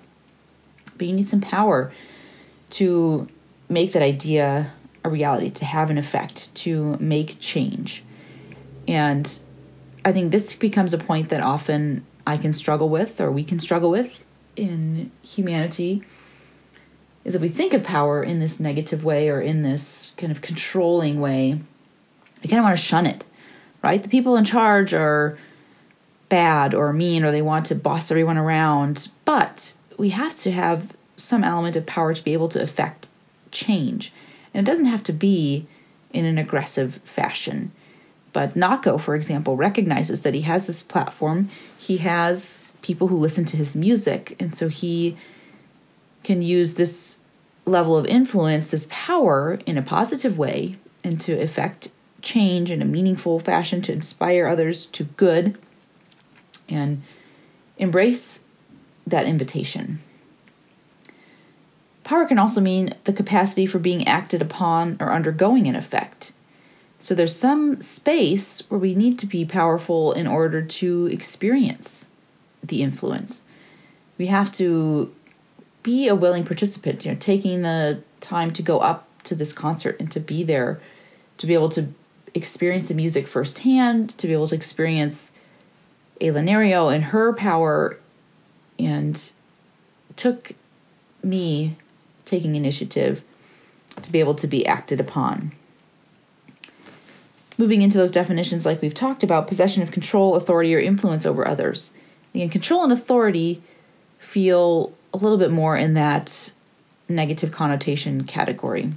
but 0.98 1.08
you 1.08 1.13
need 1.13 1.30
some 1.30 1.42
power 1.42 1.92
to 2.72 3.27
make 3.70 3.94
that 3.94 4.01
idea 4.01 4.74
a 5.04 5.10
reality, 5.10 5.50
to 5.50 5.66
have 5.66 5.89
an 5.89 5.98
effect, 5.98 6.54
to 6.56 6.98
make 7.00 7.39
change. 7.39 8.04
And 8.88 9.39
I 10.04 10.12
think 10.12 10.32
this 10.32 10.54
becomes 10.54 10.94
a 10.94 10.98
point 10.98 11.30
that 11.30 11.42
often 11.42 12.06
I 12.25 12.38
can 12.38 12.54
struggle 12.54 12.89
with, 12.89 13.20
or 13.22 13.32
we 13.32 13.44
can 13.44 13.60
struggle 13.60 13.89
with 13.89 14.24
in 14.56 15.12
humanity 15.22 16.04
is 17.27 17.36
if 17.36 17.42
we 17.42 17.50
think 17.50 17.74
of 17.74 17.84
power 17.84 18.24
in 18.24 18.39
this 18.39 18.60
negative 18.60 19.04
way 19.04 19.30
or 19.30 19.42
in 19.42 19.62
this 19.62 20.13
kind 20.18 20.32
of 20.32 20.42
controlling 20.42 21.20
way, 21.20 21.60
we 22.42 22.50
kind 22.50 22.60
of 22.60 22.63
want 22.63 22.77
to 22.77 22.82
shun 22.82 23.06
it, 23.06 23.25
right? 23.84 24.01
The 24.01 24.10
people 24.10 24.38
in 24.38 24.46
charge 24.46 24.94
are 24.94 25.38
bad 26.30 26.74
or 26.74 26.94
mean 26.94 27.25
or 27.25 27.32
they 27.32 27.42
want 27.42 27.66
to 27.68 27.75
boss 27.75 28.12
everyone 28.12 28.38
around, 28.38 29.10
but 29.25 29.74
we 29.98 30.10
have 30.10 30.36
to 30.38 30.51
have 30.51 30.96
some 31.16 31.44
element 31.44 31.75
of 31.75 31.86
power 31.86 32.13
to 32.13 32.24
be 32.24 32.34
able 32.34 32.50
to 32.50 32.62
affect 32.62 33.08
change. 33.51 34.13
And 34.54 34.68
it 34.68 34.70
doesn't 34.70 34.86
have 34.86 35.04
to 35.04 35.13
be 35.13 35.68
in 36.13 36.25
an 36.25 36.38
aggressive 36.38 37.00
fashion. 37.04 37.72
But 38.34 38.54
Nahko, 38.54 39.00
for 39.01 39.16
example, 39.16 39.56
recognizes 39.56 40.22
that 40.22 40.34
he 40.34 40.42
has 40.42 40.68
this 40.68 40.82
platform. 40.82 41.50
He 41.77 41.98
has 41.98 42.72
people 42.82 43.08
who 43.08 43.18
listen 43.18 43.46
to 43.46 43.58
his 43.58 43.75
music. 43.75 44.36
And 44.39 44.54
so 44.54 44.68
he 44.68 45.18
can 46.24 46.42
use 46.42 46.75
this 46.75 47.18
level 47.66 47.98
of 47.98 48.06
influence, 48.06 48.70
this 48.70 48.88
power, 48.89 49.60
in 49.66 49.77
a 49.77 49.84
positive 49.84 50.38
way 50.38 50.77
and 51.04 51.20
to 51.22 51.34
affect 51.34 51.89
change 52.22 52.72
in 52.72 52.82
a 52.82 52.86
meaningful 52.86 53.39
fashion, 53.39 53.82
to 53.84 53.94
inspire 53.94 54.48
others 54.48 54.86
to 54.88 55.04
good, 55.04 55.58
and 56.68 57.01
embrace 57.77 58.42
that 59.08 59.26
invitation. 59.26 60.02
Power 62.04 62.26
can 62.26 62.40
also 62.40 62.62
mean 62.62 62.94
the 63.04 63.14
capacity 63.14 63.66
for 63.66 63.80
being 63.80 64.08
acted 64.08 64.42
upon 64.42 64.98
or 65.00 65.12
undergoing 65.12 65.68
an 65.68 65.76
effect. 65.76 66.32
So 67.00 67.14
there's 67.14 67.36
some 67.36 67.82
space 67.82 68.64
where 68.70 68.80
we 68.80 68.96
need 68.96 69.20
to 69.20 69.26
be 69.26 69.46
powerful 69.46 70.14
in 70.14 70.26
order 70.26 70.62
to 70.62 71.06
experience 71.08 72.06
the 72.64 72.82
influence. 72.82 73.44
We 74.18 74.28
have 74.28 74.52
to 74.54 75.14
be 75.84 76.08
a 76.08 76.16
willing 76.16 76.44
participant, 76.44 77.06
you 77.06 77.12
know, 77.12 77.18
taking 77.20 77.62
the 77.62 78.02
time 78.20 78.52
to 78.52 78.62
go 78.62 78.80
up 78.80 79.08
to 79.24 79.36
this 79.36 79.54
concert 79.54 79.98
and 80.00 80.12
to 80.12 80.20
be 80.20 80.44
there, 80.44 80.80
to 81.38 81.46
be 81.46 81.54
able 81.54 81.70
to 81.70 81.94
experience 82.34 82.88
the 82.88 82.94
music 82.94 83.28
firsthand, 83.28 84.18
to 84.18 84.28
be 84.28 84.34
able 84.34 84.48
to 84.48 84.56
experience 84.56 85.32
Ayla 86.20 86.48
Nereo 86.48 86.94
and 86.94 87.06
her 87.06 87.34
power, 87.34 88.00
and 88.79 89.31
took 90.15 90.51
me 91.24 91.77
taking 92.25 92.55
initiative 92.55 93.22
to 94.01 94.12
be 94.12 94.19
able 94.19 94.36
to 94.36 94.48
be 94.48 94.65
acted 94.65 95.00
upon. 95.00 95.51
Moving 97.57 97.81
into 97.81 97.98
those 97.98 98.12
definitions, 98.12 98.65
like 98.65 98.81
we've 98.81 98.93
talked 98.93 99.24
about, 99.24 99.48
possession 99.48 99.81
of 99.81 99.91
control, 99.91 100.36
authority, 100.36 100.75
or 100.75 100.79
influence 100.79 101.25
over 101.25 101.48
others. 101.48 101.91
Again, 102.36 102.50
control 102.50 102.84
and 102.84 102.93
authority 102.93 103.63
feel 104.19 104.93
a 105.13 105.17
little 105.17 105.38
bit 105.38 105.51
more 105.51 105.75
in 105.75 105.96
that 105.96 106.51
negative 107.10 107.51
connotation 107.51 108.25
category. 108.25 108.93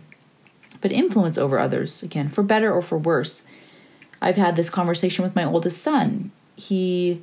But 0.82 0.92
influence 0.92 1.38
over 1.38 1.58
others, 1.58 2.02
again, 2.02 2.28
for 2.28 2.42
better 2.42 2.72
or 2.72 2.82
for 2.82 2.98
worse. 2.98 3.44
I've 4.20 4.36
had 4.36 4.56
this 4.56 4.68
conversation 4.68 5.22
with 5.22 5.34
my 5.34 5.44
oldest 5.44 5.80
son. 5.80 6.30
He 6.56 7.22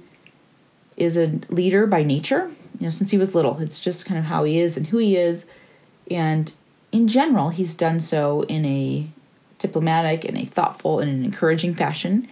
is 0.98 1.16
a 1.16 1.40
leader 1.50 1.86
by 1.88 2.04
nature, 2.04 2.52
you 2.80 2.86
know, 2.86 2.90
since 2.90 3.12
he 3.12 3.18
was 3.18 3.36
little. 3.36 3.60
It's 3.60 3.80
just 3.80 4.06
kind 4.06 4.18
of 4.18 4.26
how 4.26 4.44
he 4.44 4.60
is 4.60 4.76
and 4.76 4.88
who 4.88 4.98
he 4.98 5.16
is. 5.16 5.46
And 6.10 6.52
in 6.92 7.08
general, 7.08 7.50
he's 7.50 7.76
done 7.76 8.00
so 8.00 8.42
in 8.44 8.66
a 8.66 9.08
diplomatic 9.60 10.26
and 10.26 10.38
a 10.38 10.46
thoughtful 10.46 11.00
and 11.00 11.10
an 11.10 11.24
encouraging 11.24 11.76
fashion. 11.76 12.28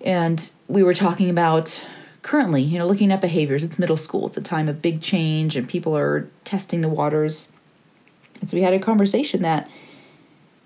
And 0.00 0.50
we 0.68 0.82
were 0.82 0.94
talking 0.94 1.30
about 1.30 1.84
currently, 2.22 2.62
you 2.62 2.78
know, 2.78 2.86
looking 2.86 3.12
at 3.12 3.20
behaviors. 3.20 3.64
It's 3.64 3.78
middle 3.78 3.96
school. 3.96 4.26
It's 4.26 4.36
a 4.36 4.42
time 4.42 4.68
of 4.68 4.82
big 4.82 5.00
change 5.00 5.56
and 5.56 5.68
people 5.68 5.96
are 5.96 6.28
testing 6.44 6.80
the 6.80 6.88
waters. 6.88 7.48
And 8.40 8.50
so 8.50 8.56
we 8.56 8.62
had 8.62 8.74
a 8.74 8.78
conversation 8.78 9.42
that 9.42 9.70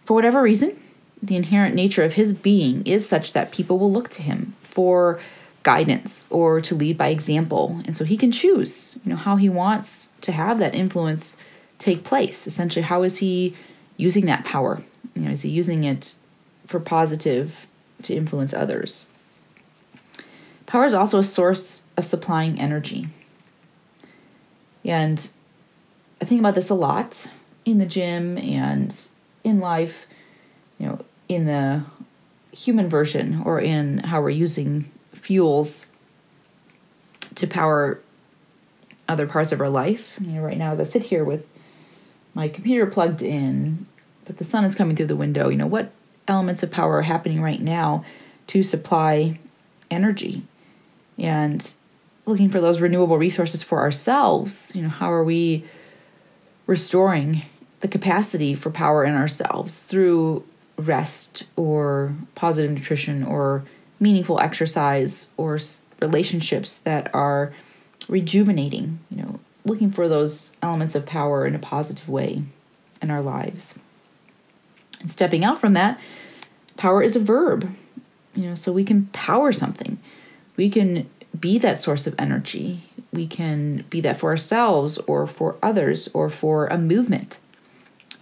for 0.04 0.14
whatever 0.14 0.40
reason, 0.40 0.80
the 1.22 1.36
inherent 1.36 1.74
nature 1.74 2.04
of 2.04 2.14
his 2.14 2.34
being 2.34 2.86
is 2.86 3.08
such 3.08 3.32
that 3.32 3.52
people 3.52 3.78
will 3.78 3.90
look 3.90 4.08
to 4.10 4.22
him 4.22 4.54
for 4.60 5.20
guidance 5.66 6.28
or 6.30 6.60
to 6.60 6.76
lead 6.76 6.96
by 6.96 7.08
example. 7.08 7.82
And 7.86 7.96
so 7.96 8.04
he 8.04 8.16
can 8.16 8.30
choose, 8.30 9.00
you 9.04 9.10
know, 9.10 9.16
how 9.16 9.34
he 9.34 9.48
wants 9.48 10.10
to 10.20 10.30
have 10.30 10.60
that 10.60 10.76
influence 10.76 11.36
take 11.78 12.04
place. 12.04 12.46
Essentially, 12.46 12.84
how 12.84 13.02
is 13.02 13.18
he 13.18 13.52
using 13.96 14.26
that 14.26 14.44
power? 14.44 14.80
You 15.16 15.22
know, 15.22 15.32
is 15.32 15.42
he 15.42 15.50
using 15.50 15.82
it 15.82 16.14
for 16.68 16.78
positive 16.78 17.66
to 18.02 18.14
influence 18.14 18.54
others? 18.54 19.06
Power 20.66 20.84
is 20.84 20.94
also 20.94 21.18
a 21.18 21.24
source 21.24 21.82
of 21.96 22.04
supplying 22.04 22.60
energy. 22.60 23.08
And 24.84 25.28
I 26.20 26.26
think 26.26 26.38
about 26.38 26.54
this 26.54 26.70
a 26.70 26.74
lot 26.74 27.28
in 27.64 27.78
the 27.78 27.86
gym 27.86 28.38
and 28.38 28.96
in 29.42 29.58
life, 29.58 30.06
you 30.78 30.86
know, 30.86 31.04
in 31.28 31.46
the 31.46 31.82
human 32.52 32.88
version 32.88 33.42
or 33.44 33.60
in 33.60 33.98
how 33.98 34.22
we're 34.22 34.30
using 34.30 34.92
fuels 35.26 35.86
to 37.34 37.46
power 37.46 38.00
other 39.08 39.26
parts 39.26 39.52
of 39.52 39.60
our 39.60 39.68
life. 39.68 40.14
You 40.20 40.32
know, 40.32 40.42
right 40.42 40.56
now 40.56 40.72
as 40.72 40.80
I 40.80 40.84
sit 40.84 41.04
here 41.04 41.24
with 41.24 41.46
my 42.34 42.48
computer 42.48 42.86
plugged 42.86 43.22
in, 43.22 43.86
but 44.24 44.38
the 44.38 44.44
sun 44.44 44.64
is 44.64 44.74
coming 44.74 44.96
through 44.96 45.06
the 45.06 45.16
window, 45.16 45.48
you 45.48 45.56
know, 45.56 45.66
what 45.66 45.90
elements 46.28 46.62
of 46.62 46.70
power 46.70 46.98
are 46.98 47.02
happening 47.02 47.40
right 47.40 47.60
now 47.60 48.04
to 48.48 48.62
supply 48.62 49.38
energy? 49.90 50.44
and 51.18 51.74
looking 52.24 52.50
for 52.50 52.60
those 52.60 52.80
renewable 52.80 53.18
resources 53.18 53.62
for 53.62 53.80
ourselves 53.80 54.72
you 54.74 54.82
know 54.82 54.88
how 54.88 55.10
are 55.10 55.24
we 55.24 55.64
restoring 56.66 57.42
the 57.80 57.88
capacity 57.88 58.54
for 58.54 58.70
power 58.70 59.04
in 59.04 59.14
ourselves 59.14 59.82
through 59.82 60.44
rest 60.76 61.44
or 61.54 62.14
positive 62.34 62.70
nutrition 62.70 63.22
or 63.22 63.64
meaningful 63.98 64.40
exercise 64.40 65.30
or 65.36 65.58
relationships 66.00 66.78
that 66.78 67.12
are 67.14 67.54
rejuvenating 68.08 68.98
you 69.10 69.16
know 69.22 69.40
looking 69.66 69.90
for 69.90 70.08
those 70.08 70.52
elements 70.62 70.94
of 70.94 71.04
power 71.04 71.44
in 71.44 71.54
a 71.54 71.58
positive 71.58 72.08
way 72.08 72.42
in 73.02 73.10
our 73.10 73.20
lives. 73.20 73.74
And 75.00 75.10
stepping 75.10 75.44
out 75.44 75.58
from 75.58 75.74
that, 75.74 75.98
power 76.76 77.02
is 77.02 77.16
a 77.16 77.20
verb. 77.20 77.68
You 78.34 78.50
know, 78.50 78.54
so 78.54 78.72
we 78.72 78.84
can 78.84 79.06
power 79.06 79.52
something. 79.52 79.98
We 80.56 80.70
can 80.70 81.08
be 81.38 81.58
that 81.58 81.80
source 81.80 82.06
of 82.06 82.14
energy. 82.18 82.84
We 83.12 83.26
can 83.26 83.84
be 83.90 84.00
that 84.02 84.18
for 84.18 84.30
ourselves 84.30 84.98
or 84.98 85.26
for 85.26 85.56
others 85.62 86.08
or 86.14 86.30
for 86.30 86.66
a 86.66 86.78
movement. 86.78 87.40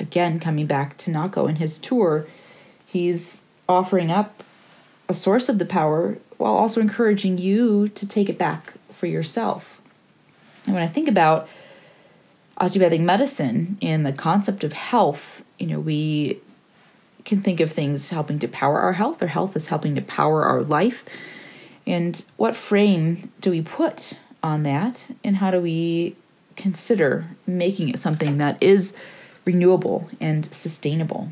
Again, 0.00 0.40
coming 0.40 0.66
back 0.66 0.96
to 0.98 1.10
Nahko 1.10 1.48
and 1.48 1.58
his 1.58 1.78
tour, 1.78 2.26
he's 2.86 3.42
offering 3.68 4.10
up 4.10 4.42
a 5.08 5.14
source 5.14 5.48
of 5.48 5.58
the 5.58 5.66
power 5.66 6.18
while 6.38 6.54
also 6.54 6.80
encouraging 6.80 7.38
you 7.38 7.88
to 7.88 8.06
take 8.06 8.28
it 8.28 8.38
back 8.38 8.74
for 8.92 9.06
yourself. 9.06 9.80
And 10.66 10.74
when 10.74 10.82
I 10.82 10.88
think 10.88 11.08
about 11.08 11.48
osteopathic 12.58 13.00
medicine 13.00 13.78
and 13.82 14.06
the 14.06 14.12
concept 14.12 14.64
of 14.64 14.72
health, 14.72 15.44
you 15.58 15.66
know, 15.66 15.80
we 15.80 16.40
can 17.24 17.40
think 17.40 17.60
of 17.60 17.72
things 17.72 18.10
helping 18.10 18.38
to 18.38 18.48
power 18.48 18.80
our 18.80 18.92
health, 18.94 19.22
or 19.22 19.28
health 19.28 19.56
is 19.56 19.68
helping 19.68 19.94
to 19.94 20.02
power 20.02 20.44
our 20.44 20.62
life. 20.62 21.04
And 21.86 22.24
what 22.36 22.56
frame 22.56 23.30
do 23.40 23.50
we 23.50 23.62
put 23.62 24.18
on 24.42 24.62
that? 24.62 25.06
And 25.22 25.36
how 25.36 25.50
do 25.50 25.60
we 25.60 26.16
consider 26.56 27.26
making 27.46 27.88
it 27.88 27.98
something 27.98 28.38
that 28.38 28.62
is 28.62 28.94
renewable 29.44 30.08
and 30.20 30.46
sustainable? 30.46 31.28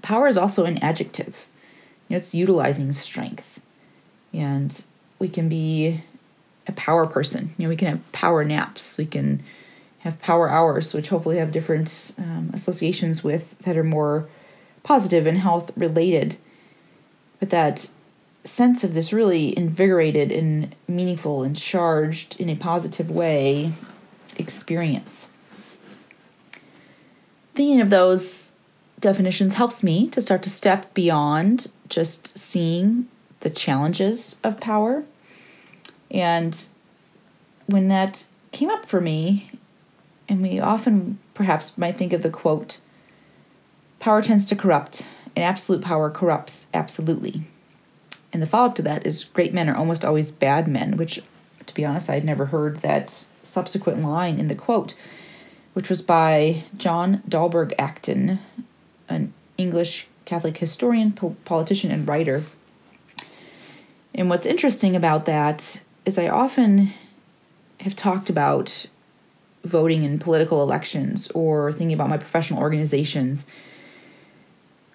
Power 0.00 0.26
is 0.28 0.36
also 0.36 0.64
an 0.64 0.78
adjective. 0.78 1.46
Know, 2.12 2.18
it's 2.18 2.34
utilizing 2.34 2.92
strength. 2.92 3.60
And 4.32 4.84
we 5.18 5.28
can 5.28 5.48
be 5.48 6.02
a 6.66 6.72
power 6.72 7.06
person. 7.06 7.54
You 7.56 7.64
know, 7.64 7.68
we 7.70 7.76
can 7.76 7.88
have 7.88 8.12
power 8.12 8.44
naps. 8.44 8.98
We 8.98 9.06
can 9.06 9.42
have 10.00 10.18
power 10.18 10.50
hours, 10.50 10.92
which 10.94 11.08
hopefully 11.08 11.38
have 11.38 11.52
different 11.52 12.12
um, 12.18 12.50
associations 12.52 13.24
with 13.24 13.58
that 13.60 13.76
are 13.76 13.84
more 13.84 14.28
positive 14.82 15.26
and 15.26 15.38
health 15.38 15.70
related. 15.76 16.36
But 17.40 17.50
that 17.50 17.88
sense 18.44 18.84
of 18.84 18.94
this 18.94 19.12
really 19.12 19.56
invigorated 19.56 20.32
and 20.32 20.74
meaningful 20.88 21.42
and 21.42 21.56
charged 21.56 22.38
in 22.40 22.48
a 22.48 22.56
positive 22.56 23.10
way 23.10 23.72
experience. 24.36 25.28
Thinking 27.54 27.80
of 27.80 27.90
those 27.90 28.52
definitions 28.98 29.54
helps 29.54 29.82
me 29.82 30.08
to 30.08 30.20
start 30.20 30.42
to 30.42 30.50
step 30.50 30.94
beyond 30.94 31.70
just 31.92 32.38
seeing 32.38 33.06
the 33.40 33.50
challenges 33.50 34.40
of 34.42 34.58
power. 34.58 35.04
And 36.10 36.58
when 37.66 37.88
that 37.88 38.24
came 38.50 38.70
up 38.70 38.86
for 38.86 39.00
me, 39.00 39.50
and 40.28 40.42
we 40.42 40.58
often 40.58 41.18
perhaps 41.34 41.76
might 41.76 41.98
think 41.98 42.12
of 42.12 42.22
the 42.22 42.30
quote 42.30 42.78
power 44.00 44.22
tends 44.22 44.46
to 44.46 44.56
corrupt, 44.56 45.06
and 45.36 45.44
absolute 45.44 45.82
power 45.82 46.10
corrupts 46.10 46.66
absolutely. 46.74 47.42
And 48.32 48.42
the 48.42 48.46
follow 48.46 48.68
up 48.68 48.74
to 48.76 48.82
that 48.82 49.06
is 49.06 49.24
great 49.24 49.52
men 49.52 49.68
are 49.68 49.76
almost 49.76 50.04
always 50.04 50.32
bad 50.32 50.66
men, 50.66 50.96
which, 50.96 51.22
to 51.66 51.74
be 51.74 51.84
honest, 51.84 52.10
I 52.10 52.14
had 52.14 52.24
never 52.24 52.46
heard 52.46 52.78
that 52.78 53.26
subsequent 53.42 54.02
line 54.02 54.38
in 54.38 54.48
the 54.48 54.54
quote, 54.54 54.94
which 55.74 55.88
was 55.88 56.02
by 56.02 56.64
John 56.76 57.22
Dalberg 57.28 57.74
Acton, 57.78 58.40
an 59.08 59.34
English 59.58 60.08
Catholic 60.32 60.56
historian, 60.56 61.12
po- 61.12 61.36
politician, 61.44 61.90
and 61.90 62.08
writer. 62.08 62.42
And 64.14 64.30
what's 64.30 64.46
interesting 64.46 64.96
about 64.96 65.26
that 65.26 65.82
is 66.06 66.18
I 66.18 66.26
often 66.26 66.94
have 67.80 67.94
talked 67.94 68.30
about 68.30 68.86
voting 69.62 70.04
in 70.04 70.18
political 70.18 70.62
elections 70.62 71.30
or 71.34 71.70
thinking 71.70 71.92
about 71.92 72.08
my 72.08 72.16
professional 72.16 72.60
organizations 72.60 73.44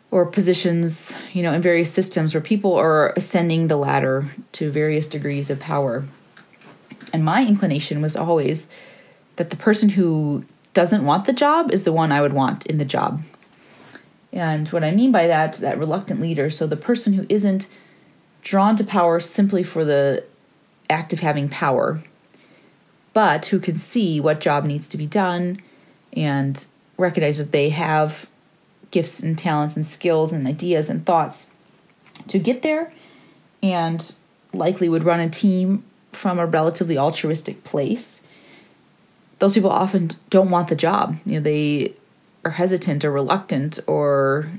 or 0.10 0.26
positions, 0.26 1.14
you 1.34 1.44
know, 1.44 1.54
in 1.54 1.62
various 1.62 1.94
systems 1.94 2.34
where 2.34 2.42
people 2.42 2.74
are 2.74 3.14
ascending 3.16 3.68
the 3.68 3.78
ladder 3.78 4.26
to 4.54 4.72
various 4.72 5.08
degrees 5.08 5.52
of 5.52 5.60
power. 5.60 6.04
And 7.14 7.24
my 7.24 7.46
inclination 7.46 8.02
was 8.02 8.16
always 8.16 8.70
that 9.36 9.52
the 9.52 9.56
person 9.56 9.90
who 9.90 10.46
doesn't 10.74 11.06
want 11.06 11.26
the 11.26 11.32
job 11.34 11.72
is 11.72 11.84
the 11.84 11.94
one 11.94 12.12
I 12.12 12.22
would 12.22 12.34
want 12.34 12.66
in 12.66 12.80
the 12.80 12.86
job. 12.86 13.22
And 14.32 14.68
what 14.70 14.84
I 14.84 14.92
mean 14.92 15.12
by 15.12 15.28
that, 15.28 15.54
that 15.54 15.80
reluctant 15.80 16.20
leader, 16.20 16.50
so 16.50 16.68
the 16.68 16.78
person 16.78 17.14
who 17.14 17.26
isn't 17.30 17.68
drawn 18.42 18.76
to 18.76 18.84
power 18.84 19.20
simply 19.20 19.64
for 19.64 19.84
the 19.84 20.24
act 20.90 21.14
of 21.14 21.20
having 21.20 21.50
power, 21.50 22.02
but 23.14 23.48
who 23.48 23.60
can 23.60 23.78
see 23.78 24.20
what 24.20 24.40
job 24.40 24.66
needs 24.66 24.88
to 24.90 24.98
be 24.98 25.08
done 25.08 25.62
and 26.14 26.66
recognize 26.98 27.38
that 27.38 27.52
they 27.52 27.70
have 27.70 28.28
gifts 28.92 29.20
and 29.22 29.38
talents 29.38 29.76
and 29.76 29.86
skills 29.86 30.32
and 30.32 30.48
ideas 30.48 30.90
and 30.90 31.06
thoughts 31.06 31.48
to 32.28 32.40
get 32.40 32.62
there 32.62 32.94
and 33.62 34.16
likely 34.54 34.88
would 34.88 35.04
run 35.04 35.20
a 35.20 35.30
team 35.30 35.84
from 36.12 36.40
a 36.40 36.46
relatively 36.46 36.98
altruistic 36.98 37.64
place 37.64 38.22
those 39.40 39.54
people 39.54 39.70
often 39.70 40.12
don't 40.30 40.50
want 40.50 40.68
the 40.68 40.76
job. 40.76 41.18
You 41.26 41.34
know 41.34 41.40
they 41.40 41.94
are 42.48 42.52
hesitant 42.52 43.04
or 43.06 43.12
reluctant 43.12 43.80
or 43.88 44.50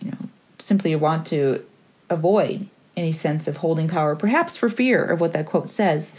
you 0.00 0.10
know 0.10 0.18
simply 0.58 0.94
want 0.96 1.26
to 1.26 1.64
avoid 2.10 2.68
any 2.96 3.12
sense 3.12 3.46
of 3.46 3.58
holding 3.58 3.88
power 3.88 4.16
perhaps 4.16 4.56
for 4.56 4.68
fear 4.68 5.04
of 5.04 5.20
what 5.20 5.32
that 5.32 5.46
quote 5.46 5.70
says 5.70 6.12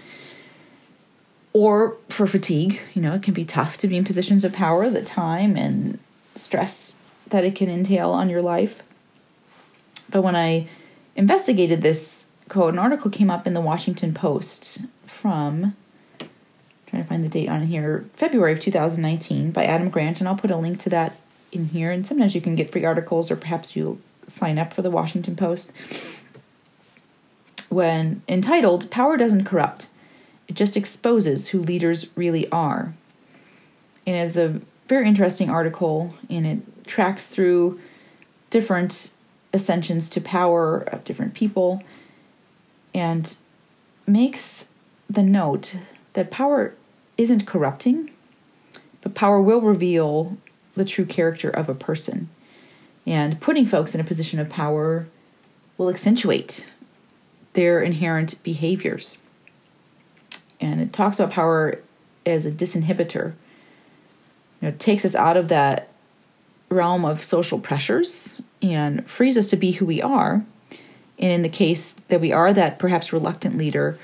or 1.54 1.98
for 2.10 2.28
fatigue 2.28 2.80
you 2.94 3.02
know 3.02 3.14
it 3.14 3.24
can 3.24 3.34
be 3.34 3.46
tough 3.46 3.78
to 3.78 3.88
be 3.88 3.98
in 3.98 4.04
positions 4.04 4.44
of 4.44 4.54
power 4.54 4.90
the 4.90 5.04
time 5.04 5.56
and 5.56 6.00
stress 6.36 6.96
that 7.30 7.44
it 7.44 7.56
can 7.56 7.70
entail 7.70 8.12
on 8.12 8.30
your 8.30 8.42
life. 8.42 8.82
But 10.10 10.22
when 10.22 10.36
I 10.36 10.68
investigated 11.16 11.82
this 11.82 12.28
quote, 12.50 12.74
an 12.74 12.80
article 12.80 13.12
came 13.12 13.30
up 13.30 13.46
in 13.46 13.54
the 13.54 13.62
Washington 13.62 14.14
Post 14.14 14.80
from 15.02 15.76
trying 16.98 17.06
to 17.06 17.10
find 17.10 17.24
the 17.24 17.30
date 17.30 17.50
on 17.50 17.68
here, 17.68 18.06
February 18.14 18.54
of 18.54 18.60
2019 18.60 19.52
by 19.52 19.66
Adam 19.66 19.90
Grant, 19.90 20.20
and 20.20 20.28
I'll 20.28 20.36
put 20.36 20.50
a 20.50 20.58
link 20.58 20.80
to 20.80 20.90
that 20.90 21.20
in 21.52 21.66
here. 21.70 21.92
And 21.92 22.06
sometimes 22.08 22.34
you 22.34 22.42
can 22.42 22.56
get 22.56 22.72
free 22.72 22.86
articles, 22.86 23.30
or 23.30 23.36
perhaps 23.36 23.76
you'll 23.76 24.00
sign 24.28 24.58
up 24.58 24.74
for 24.74 24.82
the 24.82 24.90
Washington 24.90 25.36
Post. 25.36 25.72
When 27.70 28.24
entitled, 28.28 28.90
Power 28.90 29.16
Doesn't 29.16 29.46
Corrupt, 29.46 29.90
it 30.48 30.56
just 30.56 30.76
exposes 30.76 31.50
who 31.50 31.62
leaders 31.62 32.08
really 32.16 32.50
are. 32.52 32.96
And 34.06 34.16
it's 34.16 34.38
a 34.38 34.62
very 34.88 35.08
interesting 35.08 35.50
article, 35.50 36.16
and 36.30 36.48
it 36.48 36.88
tracks 36.88 37.28
through 37.28 37.80
different 38.50 39.12
ascensions 39.54 40.10
to 40.10 40.22
power 40.22 40.80
of 40.80 41.04
different 41.04 41.34
people 41.34 41.84
and 42.94 43.36
makes 44.08 44.68
the 45.10 45.24
note 45.24 45.78
that 46.14 46.32
power 46.32 46.74
isn't 47.18 47.46
corrupting, 47.46 48.12
but 49.02 49.16
power 49.16 49.42
will 49.42 49.62
reveal 49.62 50.38
the 50.76 50.86
true 50.86 51.06
character 51.06 51.50
of 51.50 51.70
a 51.70 51.76
person. 51.76 52.30
And 53.06 53.40
putting 53.40 53.66
folks 53.66 53.96
in 53.96 54.02
a 54.02 54.04
position 54.04 54.40
of 54.40 54.50
power 54.50 55.08
will 55.78 55.90
accentuate 55.90 56.66
their 57.54 57.82
inherent 57.82 58.42
behaviors. 58.44 59.18
And 60.60 60.82
it 60.82 60.94
talks 60.94 61.20
about 61.20 61.34
power 61.34 61.80
as 62.26 62.46
a 62.46 62.52
disinhibitor. 62.52 63.34
You 64.60 64.64
know, 64.64 64.68
it 64.70 64.80
takes 64.80 65.06
us 65.06 65.16
out 65.16 65.38
of 65.38 65.48
that 65.48 65.90
realm 66.70 67.06
of 67.06 67.24
social 67.24 67.60
pressures 67.60 68.42
and 68.62 69.10
frees 69.10 69.38
us 69.38 69.48
to 69.48 69.56
be 69.56 69.72
who 69.72 69.86
we 69.86 70.02
are. 70.02 70.44
And 71.20 71.32
in 71.32 71.42
the 71.42 71.50
case 71.50 71.96
that 72.10 72.22
we 72.22 72.32
are 72.32 72.54
that 72.54 72.78
perhaps 72.78 73.14
reluctant 73.14 73.58
leader 73.58 73.98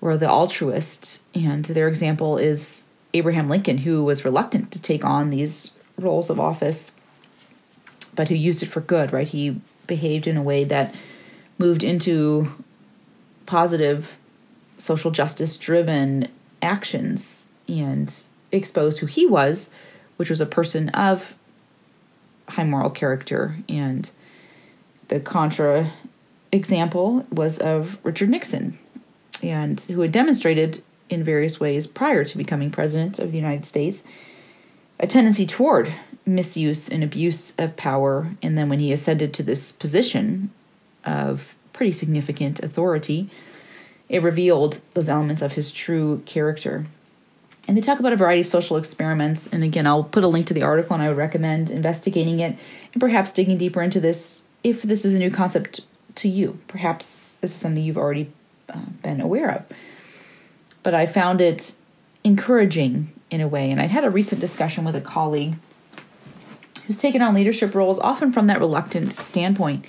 or 0.00 0.16
the 0.16 0.28
altruist, 0.28 1.22
and 1.34 1.64
their 1.64 1.88
example 1.88 2.38
is 2.38 2.84
Abraham 3.14 3.48
Lincoln, 3.48 3.78
who 3.78 4.04
was 4.04 4.24
reluctant 4.24 4.70
to 4.72 4.80
take 4.80 5.04
on 5.04 5.30
these 5.30 5.72
roles 5.98 6.30
of 6.30 6.38
office, 6.38 6.92
but 8.14 8.28
who 8.28 8.34
used 8.34 8.62
it 8.62 8.66
for 8.66 8.80
good, 8.80 9.12
right? 9.12 9.28
He 9.28 9.60
behaved 9.86 10.26
in 10.26 10.36
a 10.36 10.42
way 10.42 10.64
that 10.64 10.94
moved 11.58 11.82
into 11.82 12.52
positive 13.46 14.16
social 14.76 15.10
justice 15.10 15.56
driven 15.56 16.28
actions 16.62 17.46
and 17.66 18.22
exposed 18.52 19.00
who 19.00 19.06
he 19.06 19.26
was, 19.26 19.70
which 20.16 20.30
was 20.30 20.40
a 20.40 20.46
person 20.46 20.88
of 20.90 21.34
high 22.48 22.64
moral 22.64 22.90
character. 22.90 23.56
And 23.68 24.10
the 25.08 25.20
contra 25.20 25.92
example 26.52 27.26
was 27.30 27.58
of 27.58 27.98
Richard 28.04 28.30
Nixon, 28.30 28.78
and 29.42 29.80
who 29.80 30.00
had 30.00 30.12
demonstrated 30.12 30.82
in 31.08 31.24
various 31.24 31.58
ways 31.58 31.86
prior 31.86 32.24
to 32.24 32.38
becoming 32.38 32.70
president 32.70 33.18
of 33.18 33.32
the 33.32 33.38
United 33.38 33.64
States 33.66 34.02
a 35.00 35.06
tendency 35.06 35.46
toward 35.46 35.92
misuse 36.26 36.88
and 36.88 37.02
abuse 37.02 37.54
of 37.58 37.76
power. 37.76 38.30
And 38.42 38.58
then 38.58 38.68
when 38.68 38.80
he 38.80 38.92
ascended 38.92 39.32
to 39.34 39.42
this 39.42 39.72
position 39.72 40.50
of 41.04 41.54
pretty 41.72 41.92
significant 41.92 42.60
authority, 42.60 43.30
it 44.08 44.22
revealed 44.22 44.80
those 44.94 45.08
elements 45.08 45.42
of 45.42 45.52
his 45.52 45.70
true 45.70 46.22
character. 46.26 46.86
And 47.66 47.76
they 47.76 47.82
talk 47.82 48.00
about 48.00 48.12
a 48.12 48.16
variety 48.16 48.40
of 48.40 48.46
social 48.46 48.76
experiments. 48.76 49.46
And 49.46 49.62
again, 49.62 49.86
I'll 49.86 50.04
put 50.04 50.24
a 50.24 50.28
link 50.28 50.46
to 50.46 50.54
the 50.54 50.62
article 50.62 50.94
and 50.94 51.02
I 51.02 51.08
would 51.08 51.18
recommend 51.18 51.70
investigating 51.70 52.40
it 52.40 52.56
and 52.92 53.00
perhaps 53.00 53.32
digging 53.32 53.58
deeper 53.58 53.82
into 53.82 54.00
this 54.00 54.42
if 54.64 54.82
this 54.82 55.04
is 55.04 55.14
a 55.14 55.18
new 55.18 55.30
concept 55.30 55.82
to 56.16 56.28
you. 56.28 56.58
Perhaps 56.66 57.20
this 57.40 57.52
is 57.52 57.58
something 57.58 57.82
you've 57.82 57.98
already 57.98 58.32
uh, 58.68 58.78
been 59.02 59.20
aware 59.20 59.50
of. 59.50 59.64
But 60.82 60.94
I 60.94 61.06
found 61.06 61.40
it 61.40 61.74
encouraging 62.24 63.12
in 63.30 63.40
a 63.40 63.48
way. 63.48 63.70
And 63.70 63.80
I'd 63.80 63.90
had 63.90 64.04
a 64.04 64.10
recent 64.10 64.40
discussion 64.40 64.84
with 64.84 64.96
a 64.96 65.00
colleague 65.00 65.56
who's 66.86 66.96
taken 66.96 67.20
on 67.20 67.34
leadership 67.34 67.74
roles, 67.74 67.98
often 67.98 68.32
from 68.32 68.46
that 68.46 68.60
reluctant 68.60 69.12
standpoint. 69.20 69.84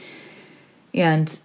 And 0.94 1.40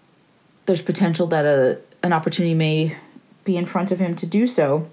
there's 0.67 0.83
potential 0.83 1.27
that 1.29 1.45
a 1.45 1.81
an 2.03 2.13
opportunity 2.13 2.55
may 2.55 2.97
be 3.45 3.57
in 3.57 3.65
front 3.65 3.91
of 3.91 3.99
him 3.99 4.15
to 4.17 4.27
do 4.27 4.47
so. 4.47 4.91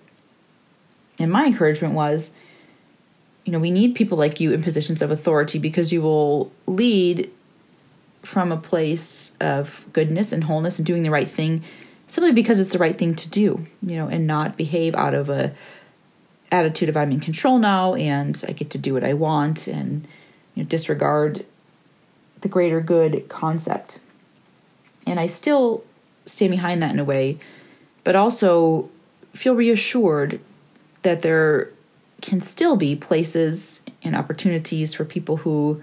And 1.19 1.29
my 1.29 1.45
encouragement 1.45 1.93
was, 1.93 2.31
you 3.43 3.51
know, 3.51 3.59
we 3.59 3.69
need 3.69 3.95
people 3.95 4.17
like 4.17 4.39
you 4.39 4.53
in 4.53 4.63
positions 4.63 5.01
of 5.01 5.11
authority 5.11 5.59
because 5.59 5.91
you 5.91 6.01
will 6.01 6.51
lead 6.67 7.29
from 8.23 8.51
a 8.51 8.57
place 8.57 9.33
of 9.41 9.85
goodness 9.91 10.31
and 10.31 10.45
wholeness 10.45 10.77
and 10.77 10.85
doing 10.85 11.03
the 11.03 11.11
right 11.11 11.27
thing 11.27 11.63
simply 12.11 12.33
because 12.33 12.59
it's 12.59 12.73
the 12.73 12.77
right 12.77 12.97
thing 12.97 13.15
to 13.15 13.29
do, 13.29 13.65
you 13.81 13.95
know, 13.95 14.09
and 14.09 14.27
not 14.27 14.57
behave 14.57 14.93
out 14.95 15.13
of 15.13 15.29
a 15.29 15.55
attitude 16.51 16.89
of 16.89 16.97
I'm 16.97 17.09
in 17.09 17.21
control 17.21 17.57
now 17.57 17.95
and 17.95 18.43
I 18.45 18.51
get 18.51 18.69
to 18.71 18.77
do 18.77 18.93
what 18.93 19.05
I 19.05 19.13
want 19.13 19.65
and 19.65 20.05
you 20.53 20.63
know, 20.63 20.67
disregard 20.67 21.45
the 22.41 22.49
greater 22.49 22.81
good 22.81 23.29
concept. 23.29 24.01
And 25.07 25.21
I 25.21 25.27
still 25.27 25.85
stand 26.25 26.51
behind 26.51 26.83
that 26.83 26.91
in 26.91 26.99
a 26.99 27.05
way, 27.05 27.39
but 28.03 28.17
also 28.17 28.89
feel 29.33 29.55
reassured 29.55 30.41
that 31.03 31.21
there 31.21 31.69
can 32.21 32.41
still 32.41 32.75
be 32.75 32.93
places 32.93 33.83
and 34.03 34.17
opportunities 34.17 34.93
for 34.93 35.05
people 35.05 35.37
who 35.37 35.81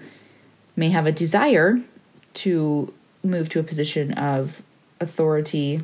may 0.75 0.89
have 0.89 1.07
a 1.07 1.11
desire 1.11 1.81
to 2.35 2.93
move 3.23 3.49
to 3.49 3.59
a 3.59 3.63
position 3.63 4.13
of 4.13 4.61
authority 4.99 5.81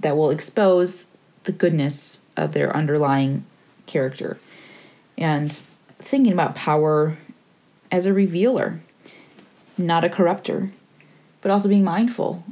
that 0.00 0.16
will 0.16 0.30
expose 0.30 1.06
the 1.44 1.52
goodness 1.52 2.20
of 2.36 2.52
their 2.52 2.74
underlying 2.74 3.44
character. 3.86 4.38
And 5.16 5.52
thinking 5.98 6.32
about 6.32 6.54
power 6.54 7.18
as 7.90 8.06
a 8.06 8.12
revealer, 8.12 8.80
not 9.76 10.04
a 10.04 10.08
corrupter, 10.08 10.70
but 11.42 11.50
also 11.50 11.68
being 11.68 11.84
mindful 11.84 12.44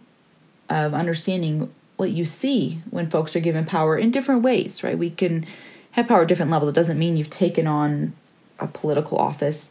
of 0.68 0.94
understanding 0.94 1.72
what 1.96 2.10
you 2.10 2.24
see 2.24 2.80
when 2.90 3.10
folks 3.10 3.34
are 3.34 3.40
given 3.40 3.66
power 3.66 3.96
in 3.96 4.10
different 4.10 4.42
ways, 4.42 4.82
right? 4.82 4.98
We 4.98 5.10
can 5.10 5.46
have 5.92 6.08
power 6.08 6.22
at 6.22 6.28
different 6.28 6.50
levels. 6.50 6.70
It 6.70 6.74
doesn't 6.74 6.98
mean 6.98 7.16
you've 7.16 7.30
taken 7.30 7.66
on 7.66 8.14
a 8.58 8.66
political 8.66 9.18
office, 9.18 9.70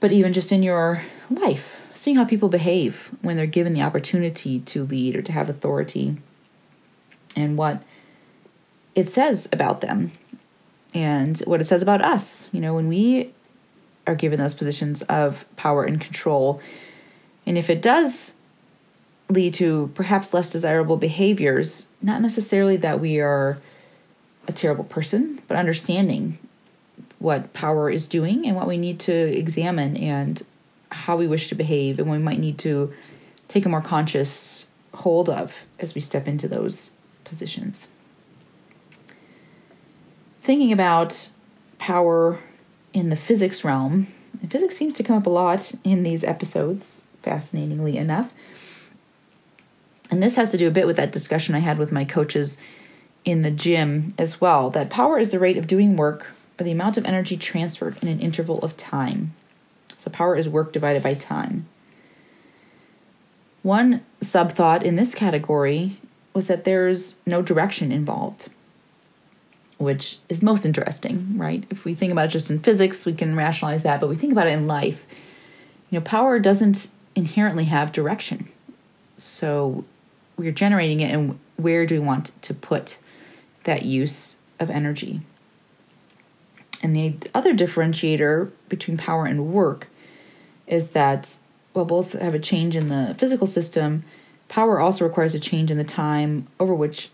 but 0.00 0.12
even 0.12 0.32
just 0.32 0.52
in 0.52 0.62
your 0.62 1.02
life, 1.30 1.80
seeing 1.94 2.16
how 2.16 2.24
people 2.24 2.48
behave 2.48 3.10
when 3.22 3.36
they're 3.36 3.46
given 3.46 3.74
the 3.74 3.82
opportunity 3.82 4.60
to 4.60 4.84
lead 4.84 5.16
or 5.16 5.22
to 5.22 5.32
have 5.32 5.48
authority 5.48 6.16
and 7.36 7.56
what 7.56 7.82
it 8.94 9.10
says 9.10 9.48
about 9.52 9.82
them 9.82 10.10
and 10.94 11.38
what 11.40 11.60
it 11.60 11.66
says 11.66 11.82
about 11.82 12.02
us. 12.02 12.52
You 12.52 12.60
know, 12.60 12.74
when 12.74 12.88
we 12.88 13.32
are 14.06 14.14
given 14.14 14.40
those 14.40 14.54
positions 14.54 15.02
of 15.02 15.44
power 15.56 15.84
and 15.84 16.00
control, 16.00 16.60
and 17.44 17.58
if 17.58 17.70
it 17.70 17.82
does 17.82 18.34
lead 19.28 19.54
to 19.54 19.90
perhaps 19.94 20.32
less 20.32 20.48
desirable 20.48 20.96
behaviors, 20.96 21.86
not 22.00 22.22
necessarily 22.22 22.76
that 22.78 23.00
we 23.00 23.20
are 23.20 23.58
a 24.48 24.52
terrible 24.52 24.84
person, 24.84 25.42
but 25.48 25.56
understanding 25.56 26.38
what 27.18 27.52
power 27.52 27.90
is 27.90 28.08
doing 28.08 28.46
and 28.46 28.56
what 28.56 28.68
we 28.68 28.76
need 28.76 29.00
to 29.00 29.12
examine 29.12 29.96
and 29.96 30.44
how 30.90 31.16
we 31.16 31.26
wish 31.26 31.48
to 31.48 31.54
behave 31.54 31.98
and 31.98 32.08
what 32.08 32.16
we 32.16 32.22
might 32.22 32.38
need 32.38 32.58
to 32.58 32.92
take 33.48 33.66
a 33.66 33.68
more 33.68 33.80
conscious 33.80 34.68
hold 34.94 35.28
of 35.28 35.64
as 35.78 35.94
we 35.94 36.00
step 36.00 36.26
into 36.28 36.48
those 36.48 36.92
positions. 37.26 37.88
Thinking 40.42 40.72
about 40.72 41.30
power 41.78 42.38
in 42.92 43.10
the 43.10 43.16
physics 43.16 43.64
realm, 43.64 44.06
physics 44.48 44.76
seems 44.76 44.94
to 44.94 45.02
come 45.02 45.16
up 45.16 45.26
a 45.26 45.30
lot 45.30 45.72
in 45.84 46.02
these 46.02 46.24
episodes, 46.24 47.04
fascinatingly 47.22 47.96
enough. 47.96 48.32
And 50.10 50.22
this 50.22 50.36
has 50.36 50.50
to 50.52 50.58
do 50.58 50.68
a 50.68 50.70
bit 50.70 50.86
with 50.86 50.96
that 50.96 51.12
discussion 51.12 51.54
I 51.54 51.58
had 51.58 51.78
with 51.78 51.92
my 51.92 52.04
coaches 52.04 52.58
in 53.24 53.42
the 53.42 53.50
gym 53.50 54.14
as 54.16 54.40
well 54.40 54.70
that 54.70 54.88
power 54.88 55.18
is 55.18 55.30
the 55.30 55.40
rate 55.40 55.56
of 55.56 55.66
doing 55.66 55.96
work 55.96 56.28
or 56.58 56.64
the 56.64 56.70
amount 56.70 56.96
of 56.96 57.04
energy 57.04 57.36
transferred 57.36 58.00
in 58.02 58.08
an 58.08 58.20
interval 58.20 58.60
of 58.60 58.76
time. 58.76 59.34
So, 59.98 60.10
power 60.10 60.36
is 60.36 60.48
work 60.48 60.72
divided 60.72 61.02
by 61.02 61.14
time. 61.14 61.66
One 63.62 64.04
sub 64.20 64.52
thought 64.52 64.84
in 64.84 64.94
this 64.94 65.14
category 65.14 65.98
was 66.36 66.46
that 66.48 66.64
there's 66.64 67.16
no 67.26 67.42
direction 67.42 67.90
involved, 67.90 68.48
which 69.78 70.18
is 70.28 70.42
most 70.42 70.64
interesting, 70.64 71.36
right? 71.36 71.64
If 71.70 71.84
we 71.84 71.94
think 71.94 72.12
about 72.12 72.26
it 72.26 72.28
just 72.28 72.50
in 72.50 72.60
physics, 72.60 73.06
we 73.06 73.14
can 73.14 73.34
rationalize 73.34 73.82
that, 73.82 74.00
but 74.00 74.08
we 74.08 74.16
think 74.16 74.32
about 74.32 74.46
it 74.46 74.52
in 74.52 74.66
life. 74.66 75.06
You 75.90 75.98
know, 75.98 76.04
power 76.04 76.38
doesn't 76.38 76.90
inherently 77.14 77.64
have 77.64 77.90
direction. 77.90 78.48
So, 79.18 79.84
we're 80.36 80.52
generating 80.52 81.00
it 81.00 81.10
and 81.10 81.38
where 81.56 81.86
do 81.86 81.94
we 81.94 82.06
want 82.06 82.30
to 82.42 82.52
put 82.52 82.98
that 83.64 83.84
use 83.84 84.36
of 84.60 84.68
energy 84.68 85.22
and 86.82 86.94
the 86.94 87.16
other 87.34 87.54
differentiator 87.54 88.50
between 88.68 88.96
power 88.96 89.26
and 89.26 89.52
work 89.52 89.88
is 90.66 90.90
that 90.90 91.38
while 91.72 91.84
both 91.84 92.12
have 92.12 92.34
a 92.34 92.38
change 92.38 92.76
in 92.76 92.88
the 92.88 93.14
physical 93.18 93.46
system 93.46 94.04
power 94.48 94.80
also 94.80 95.04
requires 95.04 95.34
a 95.34 95.40
change 95.40 95.70
in 95.70 95.78
the 95.78 95.84
time 95.84 96.46
over 96.60 96.74
which 96.74 97.10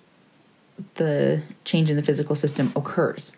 the 0.95 1.43
change 1.65 1.91
in 1.91 1.97
the 1.97 2.03
physical 2.03 2.35
system 2.35 2.73
occurs 2.75 3.37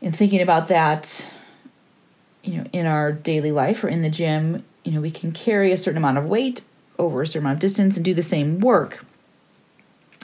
in 0.00 0.12
thinking 0.12 0.40
about 0.40 0.68
that 0.68 1.26
you 2.42 2.58
know 2.58 2.64
in 2.72 2.86
our 2.86 3.12
daily 3.12 3.52
life 3.52 3.84
or 3.84 3.88
in 3.88 4.02
the 4.02 4.10
gym 4.10 4.64
you 4.82 4.92
know 4.92 5.00
we 5.00 5.10
can 5.10 5.32
carry 5.32 5.72
a 5.72 5.78
certain 5.78 5.98
amount 5.98 6.18
of 6.18 6.24
weight 6.24 6.62
over 6.98 7.22
a 7.22 7.26
certain 7.26 7.46
amount 7.46 7.56
of 7.56 7.60
distance 7.60 7.96
and 7.96 8.04
do 8.04 8.14
the 8.14 8.22
same 8.22 8.60
work, 8.60 9.04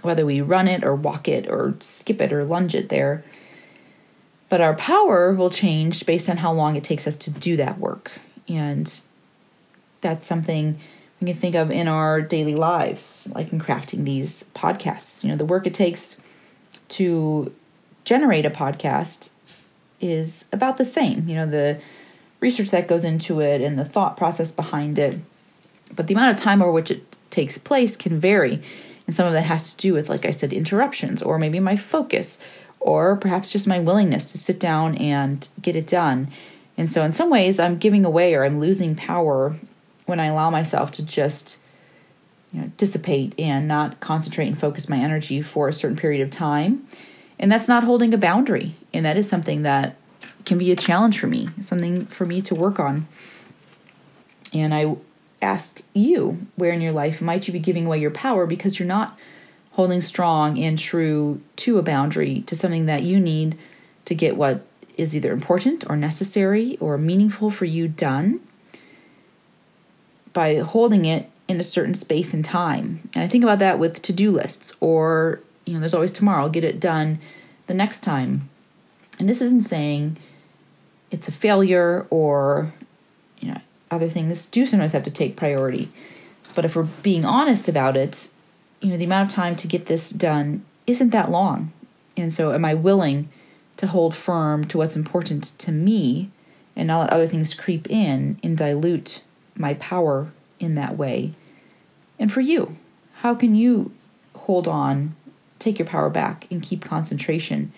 whether 0.02 0.24
we 0.24 0.40
run 0.40 0.68
it 0.68 0.84
or 0.84 0.94
walk 0.94 1.28
it 1.28 1.48
or 1.48 1.74
skip 1.80 2.20
it 2.20 2.32
or 2.32 2.44
lunge 2.44 2.74
it 2.74 2.88
there. 2.88 3.24
But 4.48 4.60
our 4.60 4.74
power 4.74 5.32
will 5.32 5.50
change 5.50 6.06
based 6.06 6.28
on 6.28 6.38
how 6.38 6.52
long 6.52 6.76
it 6.76 6.84
takes 6.84 7.06
us 7.06 7.16
to 7.18 7.30
do 7.30 7.56
that 7.56 7.78
work. 7.78 8.12
And 8.48 9.00
that's 10.00 10.26
something 10.26 10.78
we 11.20 11.26
can 11.26 11.36
think 11.36 11.54
of 11.54 11.70
in 11.70 11.88
our 11.88 12.20
daily 12.20 12.54
lives, 12.54 13.28
like 13.34 13.52
in 13.52 13.60
crafting 13.60 14.04
these 14.04 14.44
podcasts. 14.54 15.22
You 15.22 15.30
know, 15.30 15.36
the 15.36 15.44
work 15.44 15.66
it 15.66 15.74
takes 15.74 16.16
to 16.90 17.52
generate 18.04 18.46
a 18.46 18.50
podcast 18.50 19.30
is 20.00 20.46
about 20.52 20.78
the 20.78 20.84
same. 20.84 21.28
You 21.28 21.36
know, 21.36 21.46
the 21.46 21.80
research 22.40 22.70
that 22.70 22.88
goes 22.88 23.04
into 23.04 23.40
it 23.40 23.60
and 23.60 23.78
the 23.78 23.84
thought 23.84 24.16
process 24.16 24.50
behind 24.50 24.98
it 24.98 25.18
but 25.94 26.06
the 26.06 26.14
amount 26.14 26.36
of 26.36 26.42
time 26.42 26.62
over 26.62 26.72
which 26.72 26.90
it 26.90 27.16
takes 27.30 27.58
place 27.58 27.96
can 27.96 28.18
vary. 28.18 28.62
And 29.06 29.14
some 29.14 29.26
of 29.26 29.32
that 29.32 29.42
has 29.42 29.74
to 29.74 29.76
do 29.76 29.92
with, 29.92 30.08
like 30.08 30.24
I 30.24 30.30
said, 30.30 30.52
interruptions, 30.52 31.22
or 31.22 31.38
maybe 31.38 31.60
my 31.60 31.76
focus, 31.76 32.38
or 32.78 33.16
perhaps 33.16 33.48
just 33.48 33.66
my 33.66 33.78
willingness 33.78 34.24
to 34.26 34.38
sit 34.38 34.60
down 34.60 34.96
and 34.96 35.46
get 35.60 35.76
it 35.76 35.86
done. 35.86 36.28
And 36.76 36.88
so, 36.90 37.02
in 37.02 37.12
some 37.12 37.30
ways, 37.30 37.58
I'm 37.58 37.76
giving 37.76 38.04
away 38.04 38.34
or 38.34 38.44
I'm 38.44 38.60
losing 38.60 38.94
power 38.94 39.56
when 40.10 40.20
I 40.20 40.26
allow 40.26 40.50
myself 40.50 40.90
to 40.92 41.06
just 41.06 41.56
you 42.52 42.60
know, 42.60 42.72
dissipate 42.76 43.32
and 43.38 43.66
not 43.66 44.00
concentrate 44.00 44.48
and 44.48 44.58
focus 44.58 44.88
my 44.88 44.98
energy 44.98 45.40
for 45.40 45.68
a 45.68 45.72
certain 45.72 45.96
period 45.96 46.20
of 46.20 46.30
time. 46.30 46.86
And 47.38 47.50
that's 47.50 47.68
not 47.68 47.84
holding 47.84 48.12
a 48.12 48.18
boundary. 48.18 48.74
And 48.92 49.06
that 49.06 49.16
is 49.16 49.28
something 49.28 49.62
that 49.62 49.96
can 50.44 50.58
be 50.58 50.70
a 50.70 50.76
challenge 50.76 51.18
for 51.18 51.26
me, 51.26 51.48
something 51.60 52.06
for 52.06 52.26
me 52.26 52.42
to 52.42 52.54
work 52.54 52.78
on. 52.78 53.06
And 54.52 54.74
I 54.74 54.96
ask 55.40 55.80
you 55.94 56.46
where 56.56 56.72
in 56.72 56.80
your 56.80 56.92
life 56.92 57.22
might 57.22 57.46
you 57.46 57.52
be 57.52 57.60
giving 57.60 57.86
away 57.86 57.98
your 57.98 58.10
power 58.10 58.46
because 58.46 58.78
you're 58.78 58.88
not 58.88 59.16
holding 59.72 60.00
strong 60.00 60.58
and 60.58 60.78
true 60.78 61.40
to 61.56 61.78
a 61.78 61.82
boundary, 61.82 62.42
to 62.42 62.56
something 62.56 62.86
that 62.86 63.04
you 63.04 63.20
need 63.20 63.56
to 64.04 64.14
get 64.14 64.36
what 64.36 64.66
is 64.96 65.14
either 65.14 65.32
important 65.32 65.88
or 65.88 65.96
necessary 65.96 66.76
or 66.80 66.98
meaningful 66.98 67.48
for 67.48 67.64
you 67.64 67.86
done 67.88 68.40
by 70.32 70.56
holding 70.56 71.04
it 71.04 71.30
in 71.48 71.58
a 71.58 71.64
certain 71.64 71.94
space 71.94 72.32
and 72.32 72.44
time. 72.44 73.08
And 73.14 73.24
I 73.24 73.28
think 73.28 73.42
about 73.42 73.58
that 73.58 73.78
with 73.78 74.02
to 74.02 74.12
do 74.12 74.30
lists 74.30 74.74
or, 74.80 75.40
you 75.66 75.74
know, 75.74 75.80
there's 75.80 75.94
always 75.94 76.12
tomorrow, 76.12 76.42
I'll 76.42 76.50
get 76.50 76.64
it 76.64 76.78
done 76.78 77.18
the 77.66 77.74
next 77.74 78.00
time. 78.00 78.48
And 79.18 79.28
this 79.28 79.42
isn't 79.42 79.62
saying 79.62 80.16
it's 81.10 81.28
a 81.28 81.32
failure 81.32 82.06
or, 82.10 82.72
you 83.40 83.48
know, 83.48 83.60
other 83.90 84.08
things 84.08 84.46
do 84.46 84.64
sometimes 84.64 84.92
have 84.92 85.02
to 85.02 85.10
take 85.10 85.36
priority. 85.36 85.90
But 86.54 86.64
if 86.64 86.76
we're 86.76 86.84
being 86.84 87.24
honest 87.24 87.68
about 87.68 87.96
it, 87.96 88.30
you 88.80 88.90
know, 88.90 88.96
the 88.96 89.04
amount 89.04 89.30
of 89.30 89.34
time 89.34 89.56
to 89.56 89.66
get 89.66 89.86
this 89.86 90.10
done 90.10 90.64
isn't 90.86 91.10
that 91.10 91.30
long. 91.30 91.72
And 92.16 92.32
so, 92.32 92.52
am 92.52 92.64
I 92.64 92.74
willing 92.74 93.28
to 93.76 93.86
hold 93.86 94.14
firm 94.14 94.64
to 94.66 94.78
what's 94.78 94.96
important 94.96 95.58
to 95.58 95.72
me 95.72 96.30
and 96.76 96.88
not 96.88 97.00
let 97.00 97.12
other 97.12 97.26
things 97.26 97.54
creep 97.54 97.88
in 97.90 98.38
and 98.42 98.56
dilute 98.56 99.22
my 99.60 99.74
power 99.74 100.32
in 100.58 100.74
that 100.74 100.96
way? 100.96 101.34
And 102.18 102.32
for 102.32 102.40
you, 102.40 102.76
how 103.16 103.34
can 103.34 103.54
you 103.54 103.92
hold 104.34 104.66
on, 104.66 105.14
take 105.58 105.78
your 105.78 105.86
power 105.86 106.10
back, 106.10 106.46
and 106.50 106.62
keep 106.62 106.84
concentration 106.84 107.72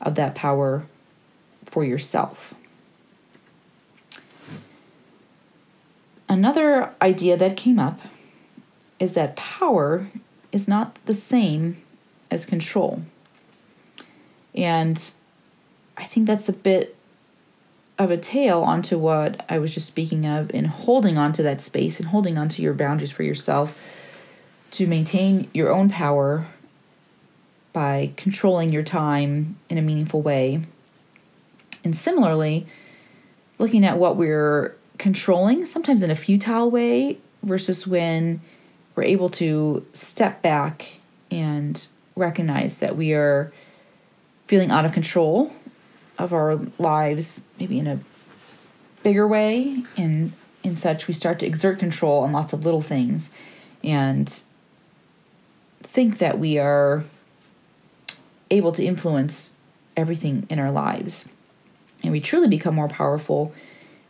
of 0.00 0.16
that 0.16 0.34
power 0.34 0.84
for 1.64 1.84
yourself? 1.84 2.54
Another 6.28 6.92
idea 7.00 7.36
that 7.36 7.56
came 7.56 7.78
up 7.78 8.00
is 8.98 9.14
that 9.14 9.36
power 9.36 10.08
is 10.52 10.68
not 10.68 10.98
the 11.06 11.14
same 11.14 11.82
as 12.30 12.44
control. 12.44 13.02
And 14.54 15.12
I 15.96 16.04
think 16.04 16.26
that's 16.26 16.48
a 16.48 16.52
bit 16.52 16.96
of 17.98 18.10
a 18.10 18.16
tail 18.16 18.62
onto 18.62 18.96
what 18.96 19.44
I 19.48 19.58
was 19.58 19.74
just 19.74 19.86
speaking 19.86 20.24
of 20.24 20.50
in 20.50 20.66
holding 20.66 21.18
onto 21.18 21.42
that 21.42 21.60
space 21.60 21.98
and 21.98 22.08
holding 22.08 22.38
onto 22.38 22.62
your 22.62 22.74
boundaries 22.74 23.10
for 23.10 23.24
yourself 23.24 23.80
to 24.72 24.86
maintain 24.86 25.50
your 25.52 25.72
own 25.72 25.88
power 25.88 26.46
by 27.72 28.12
controlling 28.16 28.72
your 28.72 28.82
time 28.82 29.56
in 29.68 29.78
a 29.78 29.82
meaningful 29.82 30.22
way. 30.22 30.62
And 31.82 31.94
similarly, 31.94 32.66
looking 33.58 33.84
at 33.84 33.98
what 33.98 34.16
we're 34.16 34.76
controlling, 34.98 35.66
sometimes 35.66 36.02
in 36.02 36.10
a 36.10 36.14
futile 36.14 36.70
way, 36.70 37.18
versus 37.42 37.86
when 37.86 38.40
we're 38.94 39.04
able 39.04 39.30
to 39.30 39.86
step 39.92 40.42
back 40.42 40.98
and 41.30 41.86
recognize 42.16 42.78
that 42.78 42.96
we 42.96 43.12
are 43.12 43.52
feeling 44.46 44.70
out 44.70 44.84
of 44.84 44.92
control 44.92 45.52
of 46.18 46.32
our 46.32 46.58
lives, 46.78 47.42
maybe 47.58 47.78
in 47.78 47.86
a 47.86 48.00
bigger 49.02 49.26
way, 49.26 49.82
and 49.96 50.32
in 50.62 50.76
such 50.76 51.06
we 51.06 51.14
start 51.14 51.38
to 51.38 51.46
exert 51.46 51.78
control 51.78 52.24
on 52.24 52.32
lots 52.32 52.52
of 52.52 52.64
little 52.64 52.82
things 52.82 53.30
and 53.84 54.42
think 55.82 56.18
that 56.18 56.38
we 56.38 56.58
are 56.58 57.04
able 58.50 58.72
to 58.72 58.84
influence 58.84 59.52
everything 59.96 60.46
in 60.50 60.58
our 60.58 60.70
lives. 60.70 61.26
And 62.02 62.12
we 62.12 62.20
truly 62.20 62.48
become 62.48 62.74
more 62.74 62.88
powerful 62.88 63.54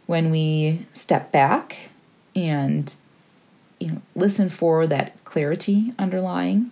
when 0.07 0.31
we 0.31 0.87
step 0.93 1.33
back 1.33 1.91
and 2.35 2.95
you 3.81 3.89
know 3.89 4.03
listen 4.15 4.49
for 4.49 4.87
that 4.87 5.23
clarity 5.25 5.93
underlying 5.99 6.71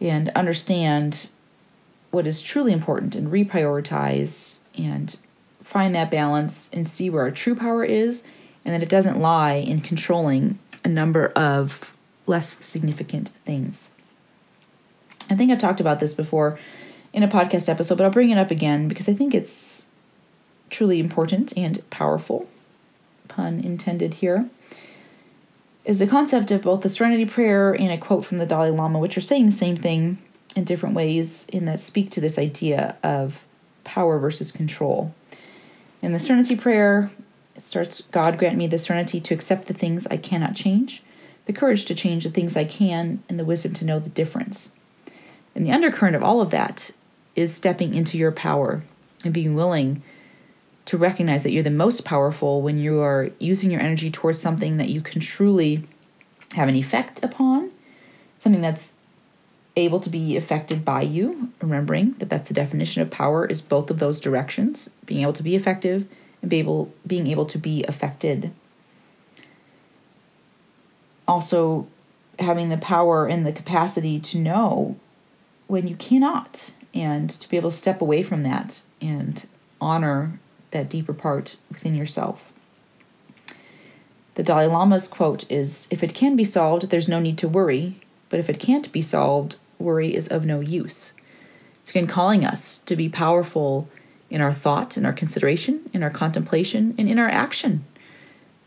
and 0.00 0.28
understand 0.30 1.28
what 2.16 2.26
is 2.26 2.40
truly 2.40 2.72
important 2.72 3.14
and 3.14 3.30
reprioritize 3.30 4.60
and 4.76 5.18
find 5.62 5.94
that 5.94 6.10
balance 6.10 6.70
and 6.72 6.88
see 6.88 7.10
where 7.10 7.24
our 7.24 7.30
true 7.30 7.54
power 7.54 7.84
is 7.84 8.22
and 8.64 8.74
that 8.74 8.82
it 8.82 8.88
doesn't 8.88 9.20
lie 9.20 9.52
in 9.52 9.82
controlling 9.82 10.58
a 10.82 10.88
number 10.88 11.26
of 11.36 11.94
less 12.24 12.64
significant 12.64 13.28
things. 13.44 13.90
I 15.28 15.36
think 15.36 15.52
I've 15.52 15.58
talked 15.58 15.78
about 15.78 16.00
this 16.00 16.14
before 16.14 16.58
in 17.12 17.22
a 17.22 17.28
podcast 17.28 17.68
episode, 17.68 17.98
but 17.98 18.04
I'll 18.04 18.10
bring 18.10 18.30
it 18.30 18.38
up 18.38 18.50
again 18.50 18.88
because 18.88 19.10
I 19.10 19.12
think 19.12 19.34
it's 19.34 19.84
truly 20.70 20.98
important 20.98 21.52
and 21.54 21.88
powerful. 21.90 22.48
Pun 23.28 23.60
intended 23.60 24.14
here. 24.14 24.48
Is 25.84 25.98
the 25.98 26.06
concept 26.06 26.50
of 26.50 26.62
both 26.62 26.80
the 26.80 26.88
Serenity 26.88 27.26
Prayer 27.26 27.72
and 27.74 27.90
a 27.90 27.98
quote 27.98 28.24
from 28.24 28.38
the 28.38 28.46
Dalai 28.46 28.70
Lama, 28.70 28.98
which 28.98 29.18
are 29.18 29.20
saying 29.20 29.46
the 29.46 29.52
same 29.52 29.76
thing 29.76 30.16
in 30.54 30.64
different 30.64 30.94
ways, 30.94 31.46
in 31.52 31.64
that 31.66 31.80
speak 31.80 32.10
to 32.12 32.20
this 32.20 32.38
idea 32.38 32.96
of 33.02 33.46
power 33.84 34.18
versus 34.18 34.52
control. 34.52 35.14
In 36.02 36.12
the 36.12 36.18
Serenity 36.18 36.56
Prayer, 36.56 37.10
it 37.54 37.66
starts 37.66 38.02
God 38.12 38.38
grant 38.38 38.56
me 38.56 38.66
the 38.66 38.78
serenity 38.78 39.20
to 39.20 39.34
accept 39.34 39.66
the 39.66 39.74
things 39.74 40.06
I 40.08 40.16
cannot 40.16 40.54
change, 40.54 41.02
the 41.46 41.52
courage 41.52 41.84
to 41.86 41.94
change 41.94 42.24
the 42.24 42.30
things 42.30 42.56
I 42.56 42.64
can, 42.64 43.22
and 43.28 43.38
the 43.38 43.44
wisdom 43.44 43.72
to 43.74 43.84
know 43.84 43.98
the 43.98 44.10
difference. 44.10 44.70
And 45.54 45.66
the 45.66 45.72
undercurrent 45.72 46.16
of 46.16 46.22
all 46.22 46.40
of 46.40 46.50
that 46.50 46.90
is 47.34 47.54
stepping 47.54 47.94
into 47.94 48.18
your 48.18 48.32
power 48.32 48.82
and 49.24 49.32
being 49.32 49.54
willing 49.54 50.02
to 50.86 50.96
recognize 50.96 51.42
that 51.42 51.50
you're 51.50 51.62
the 51.62 51.70
most 51.70 52.04
powerful 52.04 52.62
when 52.62 52.78
you 52.78 53.00
are 53.00 53.30
using 53.38 53.70
your 53.70 53.80
energy 53.80 54.10
towards 54.10 54.40
something 54.40 54.76
that 54.76 54.88
you 54.88 55.00
can 55.00 55.20
truly 55.20 55.84
have 56.54 56.68
an 56.68 56.74
effect 56.74 57.22
upon, 57.22 57.70
something 58.38 58.62
that's 58.62 58.92
able 59.76 60.00
to 60.00 60.08
be 60.08 60.36
affected 60.36 60.84
by 60.84 61.02
you, 61.02 61.50
remembering 61.60 62.12
that 62.12 62.30
that's 62.30 62.48
the 62.48 62.54
definition 62.54 63.02
of 63.02 63.10
power 63.10 63.44
is 63.44 63.60
both 63.60 63.90
of 63.90 63.98
those 63.98 64.20
directions, 64.20 64.88
being 65.04 65.22
able 65.22 65.34
to 65.34 65.42
be 65.42 65.54
effective 65.54 66.08
and 66.40 66.50
be 66.50 66.58
able 66.58 66.92
being 67.06 67.26
able 67.26 67.46
to 67.46 67.58
be 67.58 67.84
affected. 67.84 68.52
Also 71.28 71.86
having 72.38 72.68
the 72.68 72.78
power 72.78 73.26
and 73.26 73.46
the 73.46 73.52
capacity 73.52 74.18
to 74.20 74.38
know 74.38 74.96
when 75.66 75.86
you 75.86 75.96
cannot 75.96 76.70
and 76.94 77.28
to 77.28 77.48
be 77.48 77.56
able 77.56 77.70
to 77.70 77.76
step 77.76 78.00
away 78.00 78.22
from 78.22 78.42
that 78.42 78.82
and 79.00 79.46
honor 79.80 80.38
that 80.70 80.88
deeper 80.88 81.12
part 81.12 81.56
within 81.70 81.94
yourself. 81.94 82.52
The 84.34 84.42
Dalai 84.42 84.66
Lama's 84.66 85.08
quote 85.08 85.50
is 85.50 85.88
If 85.90 86.02
it 86.02 86.14
can 86.14 86.36
be 86.36 86.44
solved, 86.44 86.90
there's 86.90 87.08
no 87.08 87.20
need 87.20 87.38
to 87.38 87.48
worry, 87.48 88.00
but 88.28 88.38
if 88.38 88.50
it 88.50 88.58
can't 88.58 88.90
be 88.92 89.00
solved, 89.00 89.56
worry 89.78 90.14
is 90.14 90.28
of 90.28 90.44
no 90.44 90.60
use. 90.60 91.12
It's 91.82 91.90
again 91.90 92.06
calling 92.06 92.44
us 92.44 92.78
to 92.78 92.96
be 92.96 93.08
powerful 93.08 93.88
in 94.28 94.40
our 94.40 94.52
thought, 94.52 94.96
in 94.96 95.06
our 95.06 95.12
consideration, 95.12 95.88
in 95.92 96.02
our 96.02 96.10
contemplation, 96.10 96.94
and 96.98 97.08
in 97.08 97.18
our 97.18 97.28
action. 97.28 97.84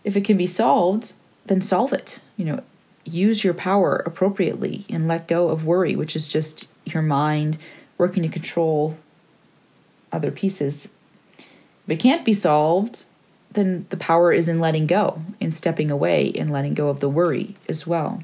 If 0.04 0.16
it 0.16 0.24
can 0.24 0.38
be 0.38 0.48
solved, 0.48 1.14
then 1.46 1.62
solve 1.62 1.92
it. 1.92 2.22
You 2.38 2.46
know, 2.46 2.64
use 3.04 3.44
your 3.44 3.54
power 3.54 3.98
appropriately 4.06 4.86
and 4.90 5.08
let 5.08 5.28
go 5.28 5.50
of 5.50 5.66
worry, 5.66 5.96
which 5.96 6.16
is 6.16 6.28
just 6.28 6.68
your 6.86 7.02
mind 7.02 7.58
working 7.98 8.24
to 8.24 8.30
control 8.30 8.98
other 10.12 10.32
pieces. 10.32 10.90
If 11.38 11.90
it 11.90 12.00
can't 12.00 12.24
be 12.24 12.34
solved, 12.34 13.06
then 13.52 13.86
the 13.90 13.98
power 13.98 14.32
is 14.32 14.48
in 14.48 14.60
letting 14.60 14.88
go, 14.88 15.22
in 15.40 15.52
stepping 15.52 15.92
away 15.92 16.32
and 16.34 16.50
letting 16.50 16.74
go 16.74 16.90
of 16.90 17.00
the 17.00 17.10
worry 17.10 17.56
as 17.68 17.86
well. 17.86 18.24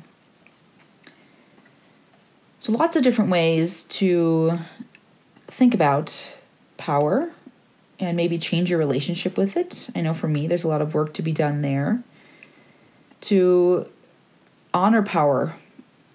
So, 2.65 2.71
lots 2.71 2.95
of 2.95 3.03
different 3.03 3.29
ways 3.29 3.83
to 3.83 4.57
think 5.45 5.75
about 5.75 6.25
power 6.77 7.29
and 7.99 8.17
maybe 8.17 8.39
change 8.39 8.71
your 8.71 8.79
relationship 8.79 9.37
with 9.37 9.55
it. 9.55 9.87
I 9.93 10.01
know 10.01 10.15
for 10.15 10.27
me, 10.27 10.47
there's 10.47 10.63
a 10.63 10.67
lot 10.67 10.81
of 10.81 10.95
work 10.95 11.13
to 11.13 11.21
be 11.21 11.31
done 11.31 11.61
there. 11.61 12.01
To 13.21 13.87
honor 14.73 15.03
power 15.03 15.53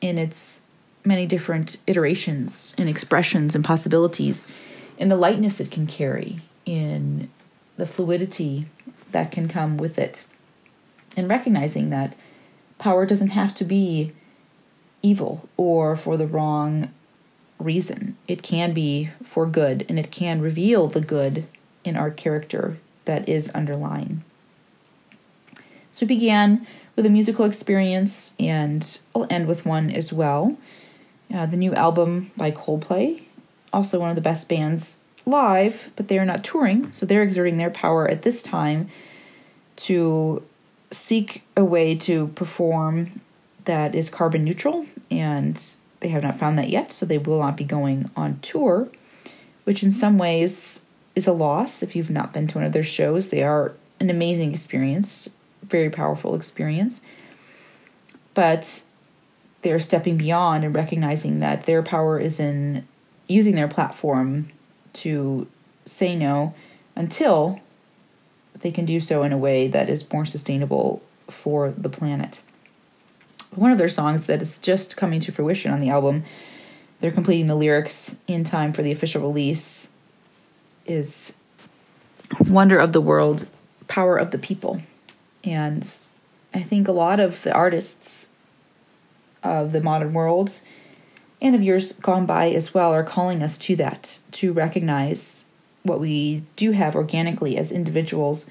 in 0.00 0.18
its 0.18 0.62
many 1.04 1.24
different 1.24 1.76
iterations 1.86 2.74
and 2.76 2.88
expressions 2.88 3.54
and 3.54 3.64
possibilities, 3.64 4.44
in 4.98 5.08
the 5.08 5.14
lightness 5.14 5.60
it 5.60 5.70
can 5.70 5.86
carry, 5.86 6.40
in 6.66 7.30
the 7.76 7.86
fluidity 7.86 8.66
that 9.12 9.30
can 9.30 9.46
come 9.46 9.76
with 9.76 10.00
it, 10.00 10.24
and 11.16 11.28
recognizing 11.28 11.90
that 11.90 12.16
power 12.78 13.06
doesn't 13.06 13.28
have 13.28 13.54
to 13.54 13.64
be 13.64 14.14
evil 15.02 15.48
or 15.56 15.96
for 15.96 16.16
the 16.16 16.26
wrong 16.26 16.90
reason. 17.58 18.16
It 18.26 18.42
can 18.42 18.72
be 18.72 19.10
for 19.24 19.46
good 19.46 19.84
and 19.88 19.98
it 19.98 20.10
can 20.10 20.40
reveal 20.40 20.86
the 20.86 21.00
good 21.00 21.44
in 21.84 21.96
our 21.96 22.10
character 22.10 22.78
that 23.04 23.28
is 23.28 23.50
underlying. 23.50 24.22
So 25.92 26.06
we 26.06 26.08
began 26.08 26.66
with 26.96 27.06
a 27.06 27.10
musical 27.10 27.44
experience, 27.44 28.34
and 28.38 28.98
I'll 29.14 29.26
end 29.30 29.48
with 29.48 29.64
one 29.66 29.90
as 29.90 30.12
well. 30.12 30.56
Uh, 31.32 31.46
the 31.46 31.56
new 31.56 31.72
album 31.74 32.30
by 32.36 32.50
Coldplay, 32.50 33.22
also 33.72 33.98
one 33.98 34.10
of 34.10 34.16
the 34.16 34.22
best 34.22 34.48
bands 34.48 34.98
live, 35.26 35.90
but 35.96 36.08
they 36.08 36.18
are 36.18 36.24
not 36.24 36.44
touring, 36.44 36.92
so 36.92 37.06
they're 37.06 37.22
exerting 37.22 37.56
their 37.56 37.70
power 37.70 38.08
at 38.08 38.22
this 38.22 38.42
time 38.42 38.88
to 39.76 40.42
seek 40.90 41.42
a 41.56 41.64
way 41.64 41.94
to 41.94 42.28
perform 42.28 43.20
that 43.70 43.94
is 43.94 44.10
carbon 44.10 44.42
neutral, 44.42 44.84
and 45.12 45.62
they 46.00 46.08
have 46.08 46.24
not 46.24 46.36
found 46.36 46.58
that 46.58 46.70
yet, 46.70 46.90
so 46.90 47.06
they 47.06 47.18
will 47.18 47.38
not 47.38 47.56
be 47.56 47.62
going 47.62 48.10
on 48.16 48.40
tour, 48.40 48.88
which 49.62 49.84
in 49.84 49.92
some 49.92 50.18
ways 50.18 50.84
is 51.14 51.28
a 51.28 51.32
loss 51.32 51.80
if 51.80 51.94
you've 51.94 52.10
not 52.10 52.32
been 52.32 52.48
to 52.48 52.58
one 52.58 52.64
of 52.64 52.72
their 52.72 52.82
shows. 52.82 53.30
They 53.30 53.44
are 53.44 53.72
an 54.00 54.10
amazing 54.10 54.52
experience, 54.52 55.28
very 55.62 55.88
powerful 55.88 56.34
experience. 56.34 57.00
But 58.34 58.82
they're 59.62 59.78
stepping 59.78 60.16
beyond 60.16 60.64
and 60.64 60.74
recognizing 60.74 61.38
that 61.38 61.66
their 61.66 61.82
power 61.82 62.18
is 62.18 62.40
in 62.40 62.88
using 63.28 63.54
their 63.54 63.68
platform 63.68 64.50
to 64.94 65.46
say 65.84 66.16
no 66.16 66.54
until 66.96 67.60
they 68.60 68.72
can 68.72 68.84
do 68.84 68.98
so 68.98 69.22
in 69.22 69.32
a 69.32 69.38
way 69.38 69.68
that 69.68 69.88
is 69.88 70.12
more 70.12 70.26
sustainable 70.26 71.02
for 71.28 71.70
the 71.70 71.88
planet. 71.88 72.42
One 73.54 73.72
of 73.72 73.78
their 73.78 73.88
songs 73.88 74.26
that 74.26 74.40
is 74.40 74.58
just 74.58 74.96
coming 74.96 75.20
to 75.20 75.32
fruition 75.32 75.72
on 75.72 75.80
the 75.80 75.90
album 75.90 76.24
they're 77.00 77.10
completing 77.10 77.46
the 77.46 77.54
lyrics 77.54 78.14
in 78.26 78.44
time 78.44 78.72
for 78.72 78.82
the 78.82 78.92
official 78.92 79.22
release 79.22 79.88
is 80.86 81.34
Wonder 82.40 82.78
of 82.78 82.92
the 82.92 83.00
World, 83.00 83.48
Power 83.88 84.18
of 84.18 84.30
the 84.30 84.38
People. 84.38 84.82
And 85.42 85.96
I 86.52 86.62
think 86.62 86.86
a 86.86 86.92
lot 86.92 87.18
of 87.18 87.42
the 87.42 87.52
artists 87.52 88.28
of 89.42 89.72
the 89.72 89.80
modern 89.80 90.12
world 90.12 90.60
and 91.40 91.54
of 91.54 91.62
years 91.62 91.92
gone 91.92 92.26
by 92.26 92.50
as 92.50 92.74
well 92.74 92.92
are 92.92 93.02
calling 93.02 93.42
us 93.42 93.56
to 93.56 93.76
that, 93.76 94.18
to 94.32 94.52
recognize 94.52 95.46
what 95.82 96.00
we 96.00 96.42
do 96.56 96.72
have 96.72 96.94
organically 96.94 97.56
as 97.56 97.72
individuals 97.72 98.44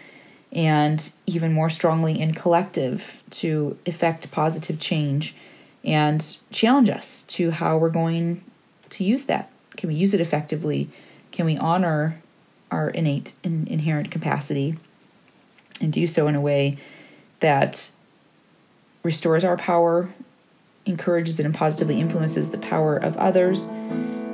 and 0.52 1.12
even 1.26 1.54
more 1.54 1.70
strongly 1.70 2.20
in 2.20 2.34
collective 2.34 3.24
to 3.30 3.78
effect 3.86 4.32
positive 4.32 4.80
change 4.80 5.36
and 5.84 6.38
challenge 6.52 6.90
us 6.90 7.24
to 7.24 7.52
how 7.52 7.78
we're 7.78 7.90
going 7.90 8.44
to 8.90 9.04
use 9.04 9.26
that. 9.26 9.50
Can 9.78 9.90
we 9.90 9.96
use 9.96 10.14
it 10.14 10.20
effectively? 10.20 10.90
Can 11.32 11.46
we 11.46 11.58
honor 11.58 12.22
our 12.72 12.90
innate 12.90 13.34
and 13.44 13.68
inherent 13.68 14.12
capacity 14.12 14.78
and 15.80 15.94
do 15.94 16.08
so 16.08 16.28
in 16.28 16.36
a 16.36 16.42
way 16.42 16.78
that 17.40 17.92
restores 19.04 19.44
our 19.44 19.56
power, 19.56 20.10
encourages 20.86 21.40
it, 21.40 21.46
and 21.46 21.56
positively 21.56 22.00
influences 22.00 22.52
the 22.52 22.58
power 22.58 22.98
of 22.98 23.16
others, 23.18 23.66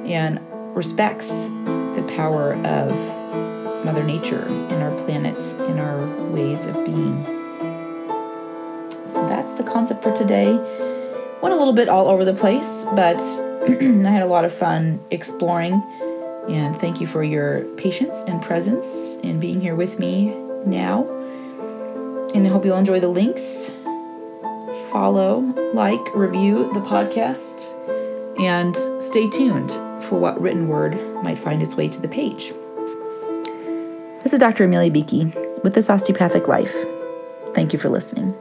and 0.06 0.40
respects 0.76 1.48
the 1.48 2.06
power 2.16 2.56
of 2.66 3.15
Mother 3.86 4.04
Nature 4.04 4.48
in 4.48 4.82
our 4.82 4.92
planet, 5.06 5.42
in 5.70 5.78
our 5.78 6.04
ways 6.32 6.66
of 6.66 6.74
being. 6.84 7.24
So 9.14 9.28
that's 9.30 9.54
the 9.54 9.64
concept 9.64 10.02
for 10.02 10.12
today. 10.12 10.54
Went 11.44 11.54
a 11.54 11.58
little 11.58 11.72
bit 11.72 11.88
all 11.88 12.08
over 12.08 12.26
the 12.26 12.34
place, 12.34 12.84
but 12.96 13.22
I 13.70 14.10
had 14.10 14.24
a 14.24 14.26
lot 14.26 14.44
of 14.44 14.52
fun 14.52 15.00
exploring. 15.12 15.74
And 16.50 16.76
thank 16.80 17.00
you 17.00 17.06
for 17.06 17.24
your 17.24 17.62
patience 17.76 18.24
and 18.28 18.42
presence 18.42 19.18
in 19.18 19.40
being 19.40 19.62
here 19.62 19.76
with 19.76 20.00
me 20.00 20.34
now. 20.66 21.08
And 22.34 22.46
I 22.46 22.50
hope 22.50 22.66
you'll 22.66 22.78
enjoy 22.78 23.00
the 23.00 23.08
links. 23.08 23.72
Follow, 24.92 25.42
like, 25.74 26.02
review 26.16 26.74
the 26.74 26.80
podcast, 26.80 27.72
and 28.40 28.76
stay 29.02 29.30
tuned 29.30 29.72
for 30.06 30.20
what 30.20 30.42
written 30.42 30.68
word 30.68 30.98
might 31.24 31.38
find 31.38 31.62
its 31.62 31.76
way 31.76 31.88
to 31.88 32.02
the 32.02 32.08
page. 32.08 32.52
This 34.26 34.34
is 34.34 34.40
Dr. 34.40 34.64
Amelia 34.64 34.90
Beakey 34.90 35.26
with 35.64 35.76
This 35.76 35.88
Osteopathic 35.88 36.48
Life. 36.48 36.76
Thank 37.54 37.74
you 37.74 37.78
for 37.78 37.90
listening. 37.90 38.34